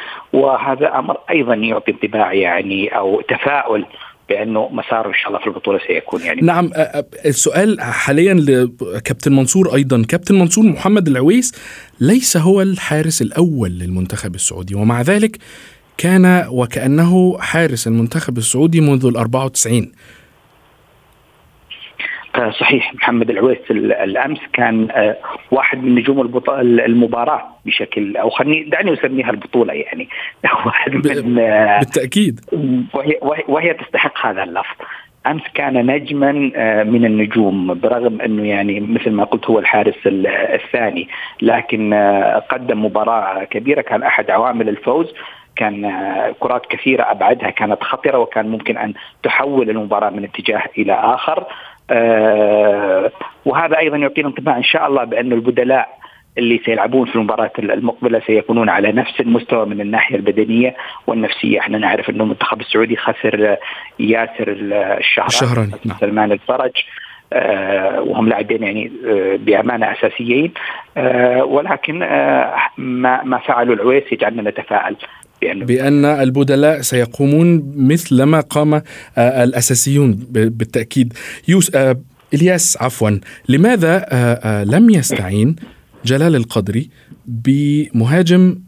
وهذا 0.52 1.00
أمر 1.00 1.18
أيضا 1.30 1.54
يعطي 1.54 1.92
انطباع 1.92 2.34
يعني 2.34 2.98
أو 2.98 3.22
تفاؤل 3.22 3.86
بأنه 4.30 4.70
مساره 4.72 5.08
إن 5.08 5.14
شاء 5.14 5.28
الله 5.28 5.40
في 5.40 5.48
البطولة 5.48 5.80
سيكون 5.88 6.22
يعني 6.22 6.42
نعم 6.42 6.72
السؤال 7.26 7.82
حاليا 7.82 8.34
لكابتن 8.34 9.36
منصور 9.36 9.76
أيضا. 9.76 10.04
كابتن 10.10 10.40
منصور 10.40 10.66
محمد 10.66 11.08
العويس 11.08 11.52
ليس 12.00 12.38
هو 12.38 12.62
الحارس 12.62 13.22
الأول 13.22 13.70
للمنتخب 13.70 14.36
السعودي 14.36 14.76
ومع 14.76 15.02
ذلك 15.02 15.38
كان 15.98 16.46
وكأنه 16.50 17.38
حارس 17.40 17.88
المنتخب 17.88 18.38
السعودي 18.38 18.82
منذ 18.82 19.06
ال 19.06 19.18
94 19.18 19.92
صحيح 22.38 22.94
محمد 22.96 23.30
العويس 23.30 23.58
الأمس 23.72 24.40
كان 24.54 24.88
آه، 24.92 25.18
واحد 25.52 25.84
من 25.84 25.96
نجوم 25.96 26.42
المباراة 26.60 27.48
بشكل 27.66 28.18
أو 28.18 28.30
خلني 28.30 28.64
دعني 28.64 28.94
أسميها 28.94 29.30
البطولة 29.30 29.74
يعني. 29.74 30.10
واحد 30.66 30.96
من 31.08 31.40
آه، 31.40 31.80
بالتأكيد. 31.80 32.40
وهي, 32.94 33.44
وهي 33.48 33.74
تستحق 33.74 34.26
هذا 34.26 34.44
اللفظ. 34.44 34.76
أمس 35.28 35.42
كان 35.54 35.86
نجما 35.86 36.52
آه، 36.56 36.84
من 36.84 37.06
النجوم 37.06 37.74
برغم 37.74 38.22
أنه 38.22 38.48
يعني 38.48 38.80
مثل 38.80 39.12
ما 39.12 39.24
قلت 39.24 39.46
هو 39.46 39.60
الحارس 39.60 39.96
الثاني 40.06 41.08
لكن 41.42 41.94
قدم 42.50 42.86
مباراة 42.86 43.44
كبيرة 43.44 43.82
كان 43.82 44.04
أحد 44.04 44.30
عوامل 44.32 44.70
الفوز. 44.70 45.14
كان 45.56 45.92
كرات 46.40 46.66
كثيرة 46.66 47.12
أبعدها 47.12 47.50
كانت 47.50 47.84
خطرة 47.84 48.18
وكان 48.18 48.48
ممكن 48.48 48.78
أن 48.78 48.94
تحول 49.24 49.70
المباراة 49.70 50.10
من 50.10 50.24
اتجاه 50.24 50.64
إلى 50.78 50.94
آخر. 50.94 51.40
آه 51.40 51.48
وهذا 53.46 53.78
أيضا 53.78 53.98
يعطينا 53.98 54.28
انطباع 54.28 54.58
إن 54.58 54.64
شاء 54.64 54.88
الله 54.88 55.04
بأن 55.04 55.32
البدلاء 55.32 56.02
اللي 56.38 56.62
سيلعبون 56.66 57.08
في 57.08 57.16
المباراة 57.16 57.52
المقبلة 57.60 58.22
سيكونون 58.28 58.70
على 58.70 58.92
نفس 58.92 59.20
المستوى 59.20 59.66
من 59.66 59.82
الناحية 59.82 60.16
البدنية 60.16 60.76
والنفسية. 61.08 61.60
إحنا 61.60 61.78
نعرف 61.78 62.10
أنه 62.10 62.24
المنتخب 62.24 62.62
السعودي 62.62 62.96
خسر 62.96 63.58
ياسر 64.00 64.48
الشهراني 64.48 65.28
الشهراني 65.28 65.72
نعم. 65.86 65.98
سلمان 66.00 66.32
الفرج 66.32 66.72
آه 67.34 68.02
وهم 68.02 68.30
لاعبين 68.30 68.64
يعني 68.64 68.92
آه 69.08 69.36
بأمانة 69.36 69.92
أساسيين. 69.92 70.54
آه 70.98 71.44
ولكن 71.44 72.04
آه 72.04 72.56
ما 72.78 73.24
ما 73.24 73.38
فعلوا 73.38 73.76
العويس 73.76 74.04
يجعلنا 74.12 74.50
نتفائل 74.50 74.96
بأن, 75.42 75.66
بأن 75.66 76.06
البدلاء 76.06 76.82
سيقومون 76.82 77.74
مثل 77.76 78.24
ما 78.24 78.40
قام 78.40 78.74
آه، 78.74 79.44
الأساسيون 79.44 80.14
بالتأكيد. 80.32 81.14
يوس 81.48 81.76
آه، 81.76 82.02
إلياس 82.34 82.78
عفوا 82.82 83.20
لماذا 83.50 84.06
آه، 84.10 84.64
لم 84.64 84.90
يستعين 84.90 85.56
جلال 86.06 86.36
القدري 86.36 86.90
بمهاجم 87.26 88.60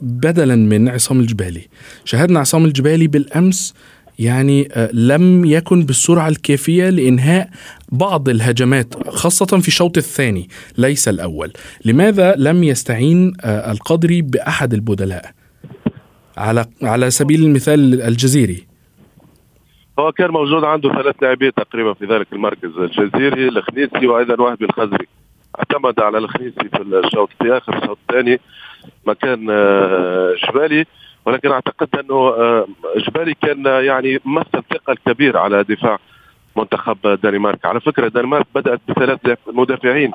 بدلا 0.00 0.56
من 0.56 0.88
عصام 0.88 1.20
الجبالي؟ 1.20 1.68
شاهدنا 2.04 2.40
عصام 2.40 2.64
الجبالي 2.64 3.06
بالأمس 3.06 3.74
يعني 4.18 4.68
لم 4.92 5.44
يكن 5.44 5.84
بالسرعة 5.84 6.28
الكافية 6.28 6.90
لإنهاء 6.90 7.50
بعض 7.92 8.28
الهجمات 8.28 9.08
خاصة 9.08 9.46
في 9.46 9.68
الشوط 9.68 9.96
الثاني 9.98 10.48
ليس 10.78 11.08
الأول. 11.08 11.52
لماذا 11.84 12.34
لم 12.36 12.64
يستعين 12.64 13.32
القدري 13.44 14.22
بأحد 14.22 14.74
البدلاء؟ 14.74 15.39
على 16.38 16.64
على 16.82 17.10
سبيل 17.10 17.42
المثال 17.42 18.02
الجزيري. 18.02 18.66
هو 19.98 20.12
كان 20.12 20.30
موجود 20.30 20.64
عنده 20.64 20.92
ثلاث 20.92 21.22
لاعبين 21.22 21.54
تقريبا 21.54 21.94
في 21.94 22.06
ذلك 22.06 22.26
المركز. 22.32 22.70
الجزيري 22.78 23.48
الخنيسي 23.48 24.06
وأيضا 24.06 24.42
وهبي 24.42 24.64
الخزري 24.64 25.06
اعتمد 25.58 26.00
على 26.00 26.18
الخنيسي 26.18 26.68
في 26.68 26.82
الشوط 26.82 27.30
في 27.42 27.56
آخر 27.56 27.78
الشوط 27.78 27.98
الثاني 28.08 28.40
مكان 29.06 29.46
آه، 29.50 30.34
جبالي 30.48 30.86
ولكن 31.26 31.50
أعتقد 31.50 31.88
أنه 32.00 32.14
آه، 32.14 32.66
جبالي 32.96 33.34
كان 33.34 33.64
يعني 33.66 34.20
مثل 34.24 34.62
ثقل 34.70 34.96
كبير 35.06 35.36
على 35.36 35.62
دفاع 35.62 35.98
منتخب 36.56 36.96
الدنمارك. 37.06 37.66
على 37.66 37.80
فكرة 37.80 38.06
الدنمارك 38.06 38.46
بدأت 38.54 38.80
بثلاث 38.88 39.38
مدافعين 39.46 40.12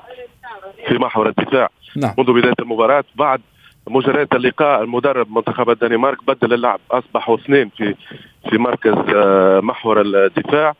في 0.87 0.93
محور 0.93 1.29
الدفاع 1.29 1.69
نعم. 1.95 2.13
منذ 2.17 2.33
بداية 2.33 2.55
المباراة. 2.59 3.03
بعد 3.15 3.41
مجريات 3.87 4.33
اللقاء 4.35 4.83
المدرب 4.83 5.31
منتخب 5.31 5.69
الدنمارك 5.69 6.17
بدل 6.27 6.53
اللعب 6.53 6.79
أصبحوا 6.91 7.37
اثنين 7.37 7.69
في 7.77 7.95
في 8.49 8.57
مركز 8.57 8.93
آه، 9.15 9.59
محور 9.59 10.01
الدفاع. 10.01 10.73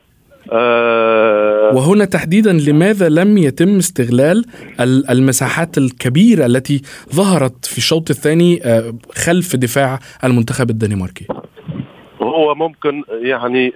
آه، 0.52 1.76
وهنا 1.76 2.06
تحديدا 2.06 2.54
لماذا 2.54 3.10
لم 3.10 3.38
يتم 3.38 3.78
استغلال 3.78 4.46
المساحات 5.10 5.78
الكبيرة 5.78 6.46
التي 6.46 6.82
ظهرت 7.16 7.66
في 7.66 7.78
الشوط 7.78 8.10
الثاني 8.10 8.64
آه، 8.64 8.94
خلف 9.16 9.56
دفاع 9.56 10.00
المنتخب 10.24 10.70
الدنماركي؟ 10.70 11.28
هو 12.22 12.56
ممكن 12.56 13.04
يعني 13.10 13.74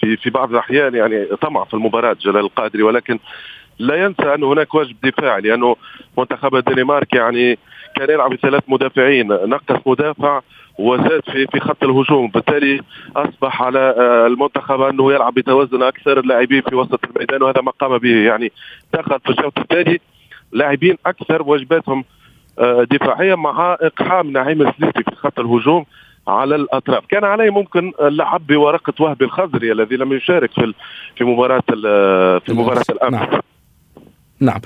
في 0.00 0.16
في 0.16 0.30
بعض 0.30 0.50
الأحيان 0.50 0.94
يعني 0.94 1.24
طمع 1.24 1.64
في 1.64 1.74
المباراة 1.74 2.16
جلال 2.20 2.36
القادري 2.36 2.82
ولكن 2.82 3.18
لا 3.78 4.04
ينسى 4.04 4.34
أن 4.34 4.42
هناك 4.42 4.74
واجب 4.74 4.96
دفاعي 5.04 5.40
لأنه 5.40 5.76
منتخب 6.18 6.54
الدنمارك 6.54 7.14
يعني 7.14 7.58
كان 7.98 8.10
يلعب 8.10 8.30
بثلاث 8.30 8.62
مدافعين 8.68 9.28
نقص 9.28 9.76
مدافع 9.86 10.40
وزاد 10.78 11.20
في 11.32 11.46
في 11.46 11.60
خط 11.60 11.84
الهجوم. 11.84 12.28
بالتالي 12.28 12.80
أصبح 13.16 13.62
على 13.62 13.78
آه، 13.78 14.26
المنتخب 14.26 14.80
أنه 14.80 15.12
يلعب 15.12 15.34
بتوازن 15.34 15.82
أكثر 15.82 16.20
اللاعبين 16.20 16.62
في 16.62 16.74
وسط 16.74 17.00
الميدان 17.04 17.42
وهذا 17.42 17.60
ما 17.60 17.70
قام 17.70 17.98
به 17.98 18.26
يعني 18.26 18.52
دخل 18.94 19.20
في 19.20 19.30
الشوط 19.30 19.58
الثاني. 19.58 20.00
لاعبين 20.52 20.96
أكثر 21.06 21.42
واجباتهم 21.42 22.04
آه، 22.58 22.86
دفاعية 22.90 23.34
مع 23.34 23.76
إقحام 23.80 24.30
نعيم 24.30 24.62
السليسي 24.62 25.02
في 25.02 25.16
خط 25.16 25.40
الهجوم 25.40 25.84
على 26.28 26.54
الأطراف. 26.54 27.06
كان 27.06 27.24
عليه 27.24 27.50
ممكن 27.50 27.92
اللعب 28.00 28.46
بورقة 28.46 28.92
وهبي 29.00 29.24
الخزري 29.24 29.72
الذي 29.72 29.96
لم 29.96 30.12
يشارك 30.12 30.50
في 30.50 30.74
في 31.16 31.24
مباراة 31.24 31.62
في 32.38 32.52
مباراة 32.52 32.84
الامس 32.90 33.28
نعم. 34.40 34.60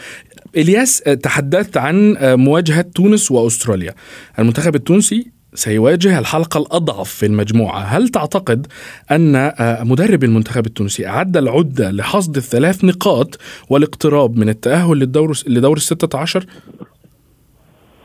إلياس 0.57 0.99
تحدثت 0.99 1.77
عن 1.77 2.17
مواجهة 2.21 2.85
تونس 2.95 3.31
وأستراليا 3.31 3.95
المنتخب 4.39 4.75
التونسي 4.75 5.33
سيواجه 5.55 6.19
الحلقة 6.19 6.61
الأضعف 6.61 7.09
في 7.09 7.27
المجموعة 7.27 7.79
هل 7.79 8.09
تعتقد 8.09 8.67
أن 9.11 9.53
مدرب 9.89 10.25
المنتخب 10.25 10.67
التونسي 10.67 11.07
أعد 11.07 11.37
العدة 11.37 11.91
لحصد 11.91 12.37
الثلاث 12.37 12.85
نقاط 12.85 13.39
والاقتراب 13.71 14.39
من 14.39 14.49
التأهل 14.49 14.97
للدور 14.97 15.33
لدور 15.47 15.77
الستة 15.77 16.19
عشر؟ 16.19 16.45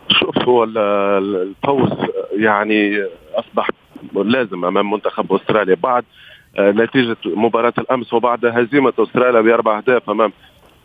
شوف 0.10 0.38
هو 0.38 0.64
الفوز 0.64 1.92
يعني 2.32 3.06
أصبح 3.36 3.70
لازم 4.16 4.66
أمام 4.66 4.92
منتخب 4.92 5.34
أستراليا 5.34 5.76
بعد 5.76 6.04
نتيجة 6.60 7.18
مباراة 7.26 7.74
الأمس 7.78 8.14
وبعد 8.14 8.46
هزيمة 8.46 8.94
أستراليا 9.00 9.42
بأربع 9.42 9.78
أهداف 9.78 10.10
أمام 10.10 10.34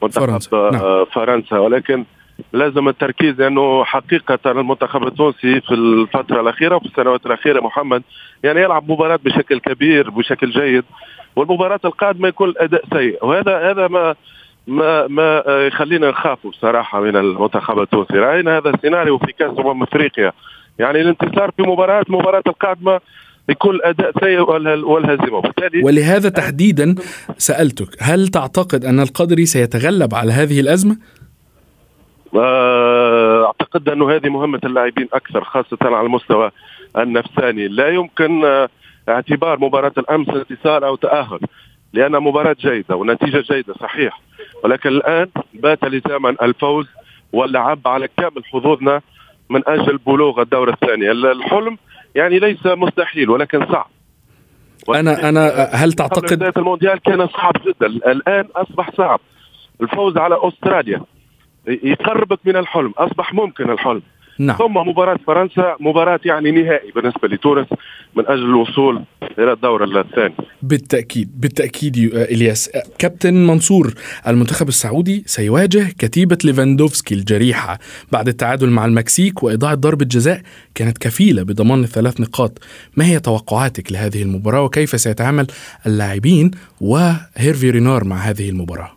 منتخب 0.02 0.26
فرنسا. 0.26 0.70
نعم. 0.72 0.82
آه، 0.82 1.04
فرنسا 1.04 1.58
ولكن 1.58 2.04
لازم 2.52 2.88
التركيز 2.88 3.40
لأنه 3.40 3.84
حقيقة 3.84 4.38
المنتخب 4.46 5.06
التونسي 5.06 5.60
في 5.60 5.74
الفترة 5.74 6.40
الأخيرة 6.40 6.76
وفي 6.76 6.86
السنوات 6.86 7.26
الأخيرة 7.26 7.60
محمد 7.60 8.02
يعني 8.44 8.60
يلعب 8.60 8.90
مباراة 8.90 9.18
بشكل 9.24 9.58
كبير 9.58 10.10
بشكل 10.10 10.50
جيد 10.50 10.84
والمباراة 11.36 11.80
القادمة 11.84 12.28
يكون 12.28 12.48
الاداء 12.48 12.84
سيء 12.92 13.26
وهذا 13.26 13.70
هذا 13.70 13.88
ما 13.88 14.14
ما 14.66 15.06
ما 15.06 15.42
يخلينا 15.46 16.10
نخاف 16.10 16.46
بصراحه 16.46 17.00
من 17.00 17.16
المنتخب 17.16 17.78
التونسي 17.78 18.14
رأينا 18.14 18.58
هذا 18.58 18.70
السيناريو 18.70 19.18
في 19.18 19.32
كأس 19.32 19.58
أمم 19.58 19.82
أفريقيا 19.82 20.32
يعني 20.78 21.00
الانتصار 21.00 21.50
في 21.56 21.62
مباراة 21.62 22.04
المباراه 22.08 22.42
القادمة 22.46 23.00
يكون 23.48 23.74
الاداء 23.74 24.12
سيء 24.20 24.40
والهزيمة. 24.84 25.36
وبالتالي 25.36 25.82
ولهذا 25.84 26.28
تحديدا 26.28 26.94
سألتك 27.38 27.88
هل 28.00 28.28
تعتقد 28.28 28.84
أن 28.84 29.00
القدري 29.00 29.46
سيتغلب 29.46 30.14
على 30.14 30.32
هذه 30.32 30.60
الأزمة؟ 30.60 30.96
آه، 32.34 33.46
أعتقد 33.46 33.88
انه 33.88 34.10
هذه 34.16 34.28
مهمة 34.28 34.60
اللاعبين 34.64 35.08
أكثر 35.12 35.44
خاصة 35.44 35.78
على 35.82 36.00
المستوى 36.00 36.50
النفساني. 36.98 37.68
لا 37.68 37.88
يمكن 37.88 38.44
آه، 38.44 38.68
اعتبار 39.08 39.60
مباراة 39.60 39.92
الأمس 39.98 40.28
انتصار 40.28 40.86
أو 40.86 40.96
تأهل 40.96 41.40
لأن 41.92 42.12
مباراة 42.12 42.56
جيدة 42.60 42.96
ونتيجة 42.96 43.44
جيدة 43.52 43.74
صحيح. 43.80 44.20
ولكن 44.64 44.88
الآن 44.88 45.28
بات 45.54 45.84
لزاما 45.84 46.36
الفوز 46.42 46.86
واللعب 47.32 47.80
على 47.86 48.08
كامل 48.16 48.44
حظوظنا 48.44 49.00
من 49.50 49.62
أجل 49.66 49.98
بلوغ 50.06 50.40
الدورة 50.40 50.72
الثانية. 50.72 51.12
الحلم 51.12 51.78
يعني 52.14 52.38
ليس 52.38 52.66
مستحيل 52.66 53.30
ولكن 53.30 53.66
صعب. 53.66 53.86
أنا 54.94 55.28
أنا 55.28 55.70
هل 55.72 55.92
تعتقد 55.92 56.34
بداية 56.34 56.52
المونديال 56.56 56.98
كان 56.98 57.26
صعب 57.26 57.52
جدا. 57.66 57.86
الآن 57.86 58.48
أصبح 58.56 58.90
صعب. 58.96 59.20
الفوز 59.80 60.16
على 60.16 60.36
أستراليا. 60.40 61.00
يقربك 61.66 62.38
من 62.44 62.56
الحلم. 62.56 62.94
أصبح 62.98 63.34
ممكن 63.34 63.70
الحلم. 63.70 64.02
نعم. 64.38 64.56
ثم 64.56 64.74
مباراة 64.74 65.18
فرنسا 65.26 65.76
مباراة 65.80 66.20
يعني 66.24 66.50
نهائي 66.50 66.90
بالنسبة 66.90 67.28
لتونس 67.28 67.66
من 68.16 68.24
أجل 68.26 68.44
الوصول 68.44 69.02
إلى 69.38 69.52
الدورة 69.52 70.00
الثانية 70.00 70.34
بالتأكيد 70.62 71.40
بالتأكيد 71.40 71.96
إلياس. 72.14 72.70
كابتن 72.98 73.46
منصور 73.46 73.94
المنتخب 74.28 74.68
السعودي 74.68 75.22
سيواجه 75.26 75.86
كتيبة 75.98 76.38
ليفاندوفسكي 76.44 77.14
الجريحة. 77.14 77.78
بعد 78.12 78.28
التعادل 78.28 78.70
مع 78.70 78.84
المكسيك 78.84 79.42
وإضاعة 79.42 79.74
ضربة 79.74 80.04
جزاء 80.04 80.40
كانت 80.74 80.98
كفيلة 80.98 81.42
بضمان 81.42 81.80
الثلاث 81.80 82.20
نقاط. 82.20 82.58
ما 82.96 83.04
هي 83.04 83.20
توقعاتك 83.20 83.92
لهذه 83.92 84.22
المباراة؟ 84.22 84.62
وكيف 84.62 85.00
سيتعامل 85.00 85.46
اللاعبين 85.86 86.50
وهيرفي 86.80 87.70
رينار 87.70 88.04
مع 88.04 88.16
هذه 88.16 88.50
المباراة؟ 88.50 88.90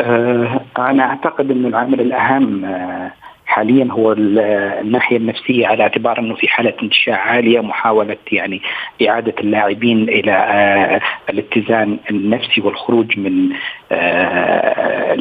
أه 0.00 0.60
أنا 0.78 1.02
أعتقد 1.02 1.50
أن 1.50 1.66
العامل 1.66 2.00
الأهم 2.00 2.64
أه 2.64 3.12
حاليا 3.48 3.88
هو 3.90 4.12
الناحيه 4.12 5.16
النفسية 5.16 5.66
على 5.66 5.82
اعتبار 5.82 6.18
أنه 6.18 6.34
في 6.34 6.48
حالة 6.48 6.74
انتشاء 6.82 7.14
عالية 7.14 7.60
محاولة 7.60 8.16
يعني 8.32 8.62
إعادة 9.08 9.34
اللاعبين 9.40 10.08
إلى 10.08 10.32
آه، 10.32 11.00
الاتزان 11.30 11.98
النفسي 12.10 12.60
والخروج 12.60 13.18
من 13.18 13.48
آه، 13.92 15.14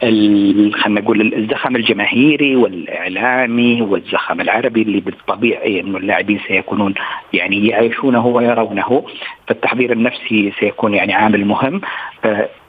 خلينا 0.00 1.00
نقول 1.00 1.34
الزخم 1.34 1.76
الجماهيري 1.76 2.56
والإعلامي 2.56 3.82
والزخم 3.82 4.40
العربي 4.40 4.82
اللي 4.82 5.00
بالطبيعي 5.00 5.80
أنه 5.80 5.98
اللاعبين 5.98 6.40
سيكونون 6.48 6.94
يعني 7.32 7.66
يعيشونه 7.66 8.26
ويرونه. 8.26 9.04
فالتحضير 9.46 9.92
النفسي 9.92 10.52
سيكون 10.60 10.94
يعني 10.94 11.14
عامل 11.14 11.44
مهم. 11.44 11.80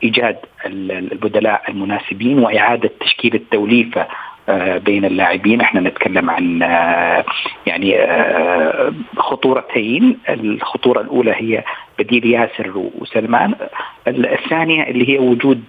إيجاد 0.04 0.38
البدلاء 0.66 1.62
المناسبين 1.70 2.40
وإعادة 2.40 2.92
تشكيل 3.00 3.36
التوليفة 3.36 4.08
آه، 4.50 4.78
بين 4.78 5.06
اللاعبين. 5.06 5.62
إحنا 5.62 5.82
نتكلم 5.82 6.30
عن 6.30 6.64
آه، 6.64 7.26
يعني 7.66 7.98
خطورتين. 9.18 10.18
الخطورة 10.30 11.02
الأولى 11.02 11.32
هي 11.36 11.64
بديل 12.00 12.26
ياسر 12.26 12.72
وسلمان. 12.76 13.56
الثانية 14.08 14.84
اللي 14.84 15.10
هي 15.10 15.20
وجود 15.20 15.64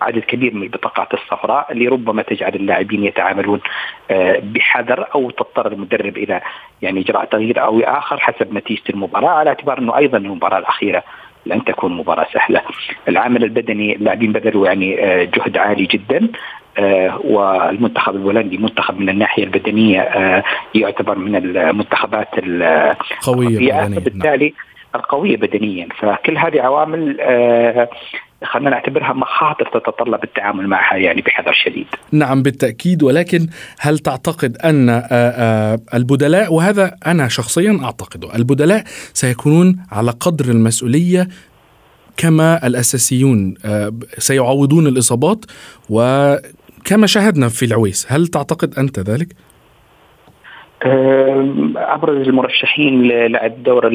عدد 0.00 0.18
كبير 0.18 0.54
من 0.54 0.62
البطاقات 0.62 1.14
الصفراء 1.14 1.72
اللي 1.72 1.88
ربما 1.88 2.22
تجعل 2.22 2.54
اللاعبين 2.54 3.04
يتعاملون 3.04 3.60
آه، 4.10 4.40
بحذر 4.42 5.06
أو 5.14 5.30
تضطر 5.30 5.72
المدرب 5.72 6.16
إلى 6.16 6.40
يعني 6.82 7.00
إجراء 7.00 7.24
تغيير 7.24 7.64
أو 7.64 7.80
آخر 7.80 8.18
حسب 8.18 8.54
نتيجة 8.54 8.82
المباراة 8.90 9.30
على 9.30 9.48
اعتبار 9.50 9.78
إنه 9.78 9.96
أيضا 9.96 10.18
المباراة 10.18 10.58
الأخيرة 10.58 11.02
لن 11.46 11.64
تكون 11.64 11.96
مباراة 11.96 12.26
سهلة. 12.32 12.62
العامل 13.08 13.44
البدني 13.44 13.96
اللاعبين 13.96 14.32
بذلوا 14.32 14.66
يعني 14.66 15.04
آه، 15.04 15.24
جهد 15.24 15.56
عالي 15.56 15.86
جدا 15.86 16.28
آه، 16.78 17.20
والمنتخب 17.24 18.14
البولندي 18.14 18.58
منتخب 18.58 19.00
من 19.00 19.08
الناحية 19.08 19.44
البدنية 19.44 20.00
يعتبر 20.74 21.18
من 21.18 21.36
المنتخبات 21.36 22.28
القوية. 22.38 23.88
بالتالي 23.88 24.54
القوية 24.94 25.36
بدنيا. 25.36 25.88
فكل 25.98 26.38
هذه 26.38 26.60
عوامل 26.60 27.16
خلينا 28.44 28.70
نعتبرها 28.70 29.12
مخاطر 29.12 29.66
تتطلب 29.74 30.24
التعامل 30.24 30.68
معها 30.68 30.96
يعني 30.96 31.22
بحذر 31.22 31.52
شديد. 31.52 31.86
نعم 32.12 32.42
بالتأكيد 32.42 33.02
ولكن 33.02 33.46
هل 33.80 33.98
تعتقد 33.98 34.56
أن 34.56 34.88
آه، 34.88 35.02
آه، 35.10 35.78
البدلاء 35.94 36.54
وهذا 36.54 36.96
أنا 37.06 37.28
شخصيا 37.28 37.80
أعتقده، 37.82 38.34
البدلاء 38.34 38.84
سيكونون 39.12 39.76
على 39.92 40.10
قدر 40.10 40.44
المسؤولية 40.44 41.28
كما 42.16 42.66
الأساسيون 42.66 43.54
آه، 43.64 43.92
سيعوضون 44.18 44.86
الإصابات 44.86 45.44
وكما 45.90 47.06
شاهدنا 47.06 47.48
في 47.48 47.64
العويس، 47.64 48.06
هل 48.08 48.26
تعتقد 48.26 48.78
أنت 48.78 48.98
ذلك؟ 48.98 49.47
ابرز 50.82 52.28
المرشحين 52.28 53.02
للعب 53.02 53.62
دور 53.62 53.90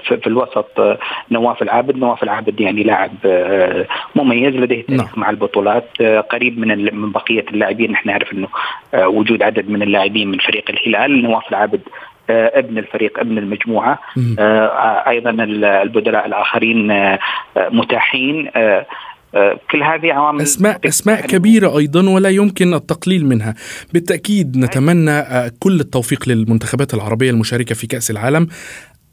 في 0.00 0.26
الوسط 0.26 0.98
نواف 1.30 1.62
العابد، 1.62 1.96
نواف 1.96 2.22
العابد 2.22 2.60
يعني 2.60 2.82
لاعب 2.82 3.12
آه، 3.24 3.86
مميز 4.14 4.54
لديه 4.54 4.82
تاريخ 4.82 5.02
نعم. 5.02 5.08
مع 5.16 5.30
البطولات 5.30 5.88
آه، 6.00 6.20
قريب 6.20 6.58
من 6.58 6.94
من 6.94 7.12
بقية 7.12 7.44
اللاعبين. 7.50 7.92
نحن 7.92 8.08
نعرف 8.08 8.32
إنه 8.32 8.48
وجود 8.94 9.42
عدد 9.42 9.70
من 9.70 9.82
اللاعبين 9.82 10.30
من 10.30 10.38
فريق 10.38 10.70
الهلال. 10.70 11.22
نواف 11.22 11.48
العابد 11.50 11.80
ابن 12.30 12.78
الفريق 12.78 13.18
ابن 13.18 13.38
المجموعة. 13.38 13.98
أيضا 15.08 15.30
البدلاء 15.30 16.26
الآخرين 16.26 17.16
متاحين 17.56 18.50
كل 19.70 19.82
هذه 19.82 20.12
عوامل 20.12 20.42
اسماء 20.42 20.80
أسماء 20.88 21.26
كبيرة 21.26 21.78
أيضا 21.78 22.08
ولا 22.10 22.28
يمكن 22.28 22.74
التقليل 22.74 23.26
منها. 23.26 23.54
بالتأكيد 23.92 24.56
نتمنى 24.56 25.10
آه، 25.10 25.52
كل 25.58 25.80
التوفيق 25.80 26.28
للمنتخبات 26.28 26.94
العربية 26.94 27.30
المشاركة 27.30 27.74
في 27.74 27.86
كأس 27.86 28.10
العالم. 28.10 28.46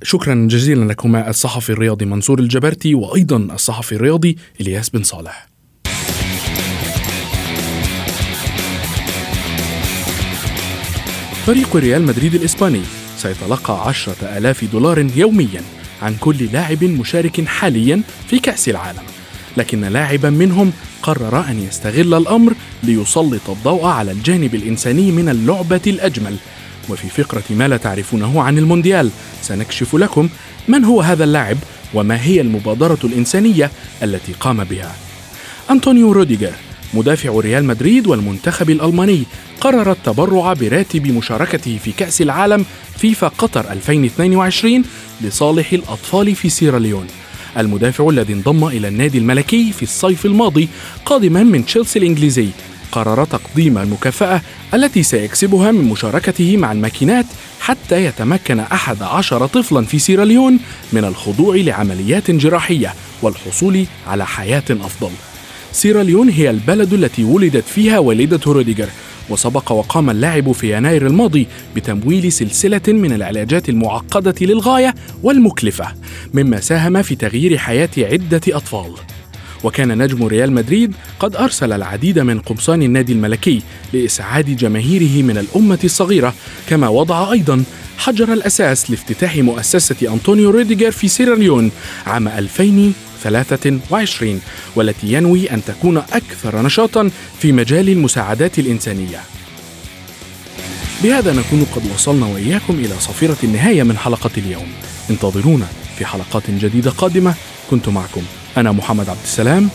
شكرا 0.04 0.48
جزيلا 0.50 0.86
لكما 0.92 1.30
الصحفي 1.30 1.70
الرياضي 1.70 2.06
منصور 2.06 2.40
الجبرتي 2.40 2.96
وأيضا 2.96 3.38
الصحفي 3.38 3.96
الرياضي 3.96 4.38
إلياس 4.62 4.90
بن 4.90 5.04
صالح. 5.04 5.48
فريق 11.46 11.76
ريال 11.76 12.02
مدريد 12.02 12.36
الإسباني 12.36 12.82
سيتلقى 13.18 13.88
عشرة 13.88 14.38
آلاف 14.38 14.66
دولار 14.72 15.08
يوميا 15.16 15.62
عن 16.02 16.16
كل 16.20 16.46
لاعب 16.54 16.84
مشارك 16.84 17.46
حاليا 17.46 18.02
في 18.28 18.40
كأس 18.40 18.70
العالم. 18.70 19.15
لكن 19.58 19.82
لاعبا 19.82 20.30
منهم 20.30 20.72
قرر 21.02 21.40
أن 21.50 21.68
يستغل 21.68 22.14
الأمر 22.14 22.54
ليسلط 22.84 23.50
الضوء 23.50 23.86
على 23.86 24.12
الجانب 24.12 24.56
الإنساني 24.56 25.12
من 25.12 25.30
اللعبة 25.30 25.82
الأجمل. 25.88 26.36
وفي 26.90 27.24
فقرة 27.24 27.44
ما 27.50 27.68
لا 27.68 27.78
تعرفونه 27.78 28.42
عن 28.42 28.58
المونديال 28.58 29.10
سنكشف 29.42 29.96
لكم 29.96 30.30
من 30.68 30.86
هو 30.86 31.02
هذا 31.02 31.24
اللاعب 31.24 31.58
وما 31.94 32.22
هي 32.24 32.42
المبادرة 32.42 33.00
الإنسانية 33.04 33.72
التي 34.04 34.34
قام 34.40 34.64
بها. 34.64 34.96
أنطونيو 35.72 36.12
روديجر 36.12 36.54
مدافع 36.94 37.40
ريال 37.40 37.66
مدريد 37.66 38.08
والمنتخب 38.08 38.70
الألماني 38.70 39.24
قرر 39.62 39.92
التبرع 39.92 40.54
براتب 40.54 41.08
مشاركته 41.08 41.80
في 41.84 41.92
كأس 41.92 42.22
العالم 42.22 42.66
فيفا 42.98 43.28
قطر 43.28 43.72
2022 43.72 44.84
لصالح 45.22 45.74
الأطفال 45.74 46.36
في 46.36 46.50
سيراليون 46.50 47.08
المدافع 47.58 48.10
الذي 48.10 48.34
انضم 48.34 48.68
إلى 48.68 48.88
النادي 48.88 49.18
الملكي 49.18 49.72
في 49.72 49.84
الصيف 49.84 50.26
الماضي 50.26 50.68
قادما 51.06 51.44
من 51.44 51.66
تشيلسي 51.66 52.00
الإنجليزي. 52.00 52.50
قرر 52.92 53.26
تقديم 53.26 53.78
المكافأة 53.78 54.42
التي 54.74 55.04
سيكسبها 55.04 55.72
من 55.72 55.90
مشاركته 55.90 56.58
مع 56.58 56.72
الماكينات 56.72 57.26
حتى 57.60 58.06
يتمكن 58.06 58.60
أحد 58.60 59.04
عشر 59.04 59.48
طفلا 59.48 59.86
في 59.86 60.00
سيراليون 60.00 60.60
من 60.94 61.04
الخضوع 61.06 61.56
لعمليات 61.56 62.32
جراحية 62.32 62.94
والحصول 63.22 63.86
على 64.08 64.26
حياة 64.26 64.64
أفضل. 64.70 65.12
سيراليون 65.72 66.30
هي 66.30 66.50
البلد 66.50 66.94
التي 66.94 67.24
ولدت 67.24 67.64
فيها 67.68 68.00
والدة 68.00 68.40
روديجر 68.48 68.90
وسبق 69.30 69.72
وقام 69.72 70.10
اللاعب 70.10 70.52
في 70.52 70.78
يناير 70.78 71.08
الماضي 71.08 71.48
بتمويل 71.76 72.32
سلسلة 72.32 72.82
من 72.88 73.12
العلاجات 73.14 73.70
المعقدة 73.70 74.36
للغاية 74.42 74.96
والمكلفة 75.24 75.86
مما 76.34 76.60
ساهم 76.60 77.02
في 77.02 77.16
تغيير 77.16 77.58
حياة 77.58 77.90
عدة 77.98 78.42
أطفال. 78.50 78.92
وكان 79.64 79.98
نجم 80.04 80.24
ريال 80.24 80.52
مدريد 80.52 80.94
قد 81.20 81.36
أرسل 81.36 81.74
العديد 81.74 82.20
من 82.20 82.40
قمصان 82.40 82.84
النادي 82.84 83.14
الملكي 83.14 83.62
لإسعاد 83.94 84.46
جماهيره 84.46 85.24
من 85.24 85.38
الأمة 85.38 85.80
الصغيرة 85.84 86.34
كما 86.70 86.88
وضع 86.88 87.32
أيضا 87.32 87.64
حجر 87.98 88.34
الأساس 88.34 88.90
لافتتاح 88.92 89.38
مؤسسة 89.38 90.14
أنطونيو 90.14 90.50
ريديجر 90.50 90.92
في 90.92 91.08
سيراليون 91.08 91.72
عام 92.08 92.28
2000 92.28 92.94
2023 93.26 94.42
والتي 94.76 95.14
ينوي 95.14 95.52
أن 95.52 95.62
تكون 95.66 95.98
أكثر 95.98 96.62
نشاطا 96.62 97.10
في 97.40 97.52
مجال 97.52 97.90
المساعدات 97.90 98.60
الإنسانية. 98.60 99.20
بهذا 101.04 101.34
نكون 101.34 101.66
قد 101.76 101.92
وصلنا 101.94 102.26
وإياكم 102.26 102.74
إلى 102.74 103.00
صفيرة 103.00 103.38
النهاية 103.44 103.84
من 103.84 103.98
حلقة 103.98 104.30
اليوم. 104.38 104.68
انتظرونا 105.10 105.68
في 105.98 106.06
حلقات 106.06 106.50
جديدة 106.50 106.92
قادمة. 106.92 107.34
كنت 107.70 107.90
معكم 107.90 108.22
أنا 108.58 108.72
محمد 108.72 109.10
عبد 109.10 109.20
السلام. 109.24 109.70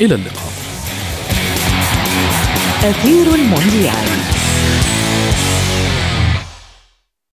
إلى 0.00 0.14
اللقاء. 0.14 0.52
أثير 2.84 3.34
المونديال. 3.34 4.08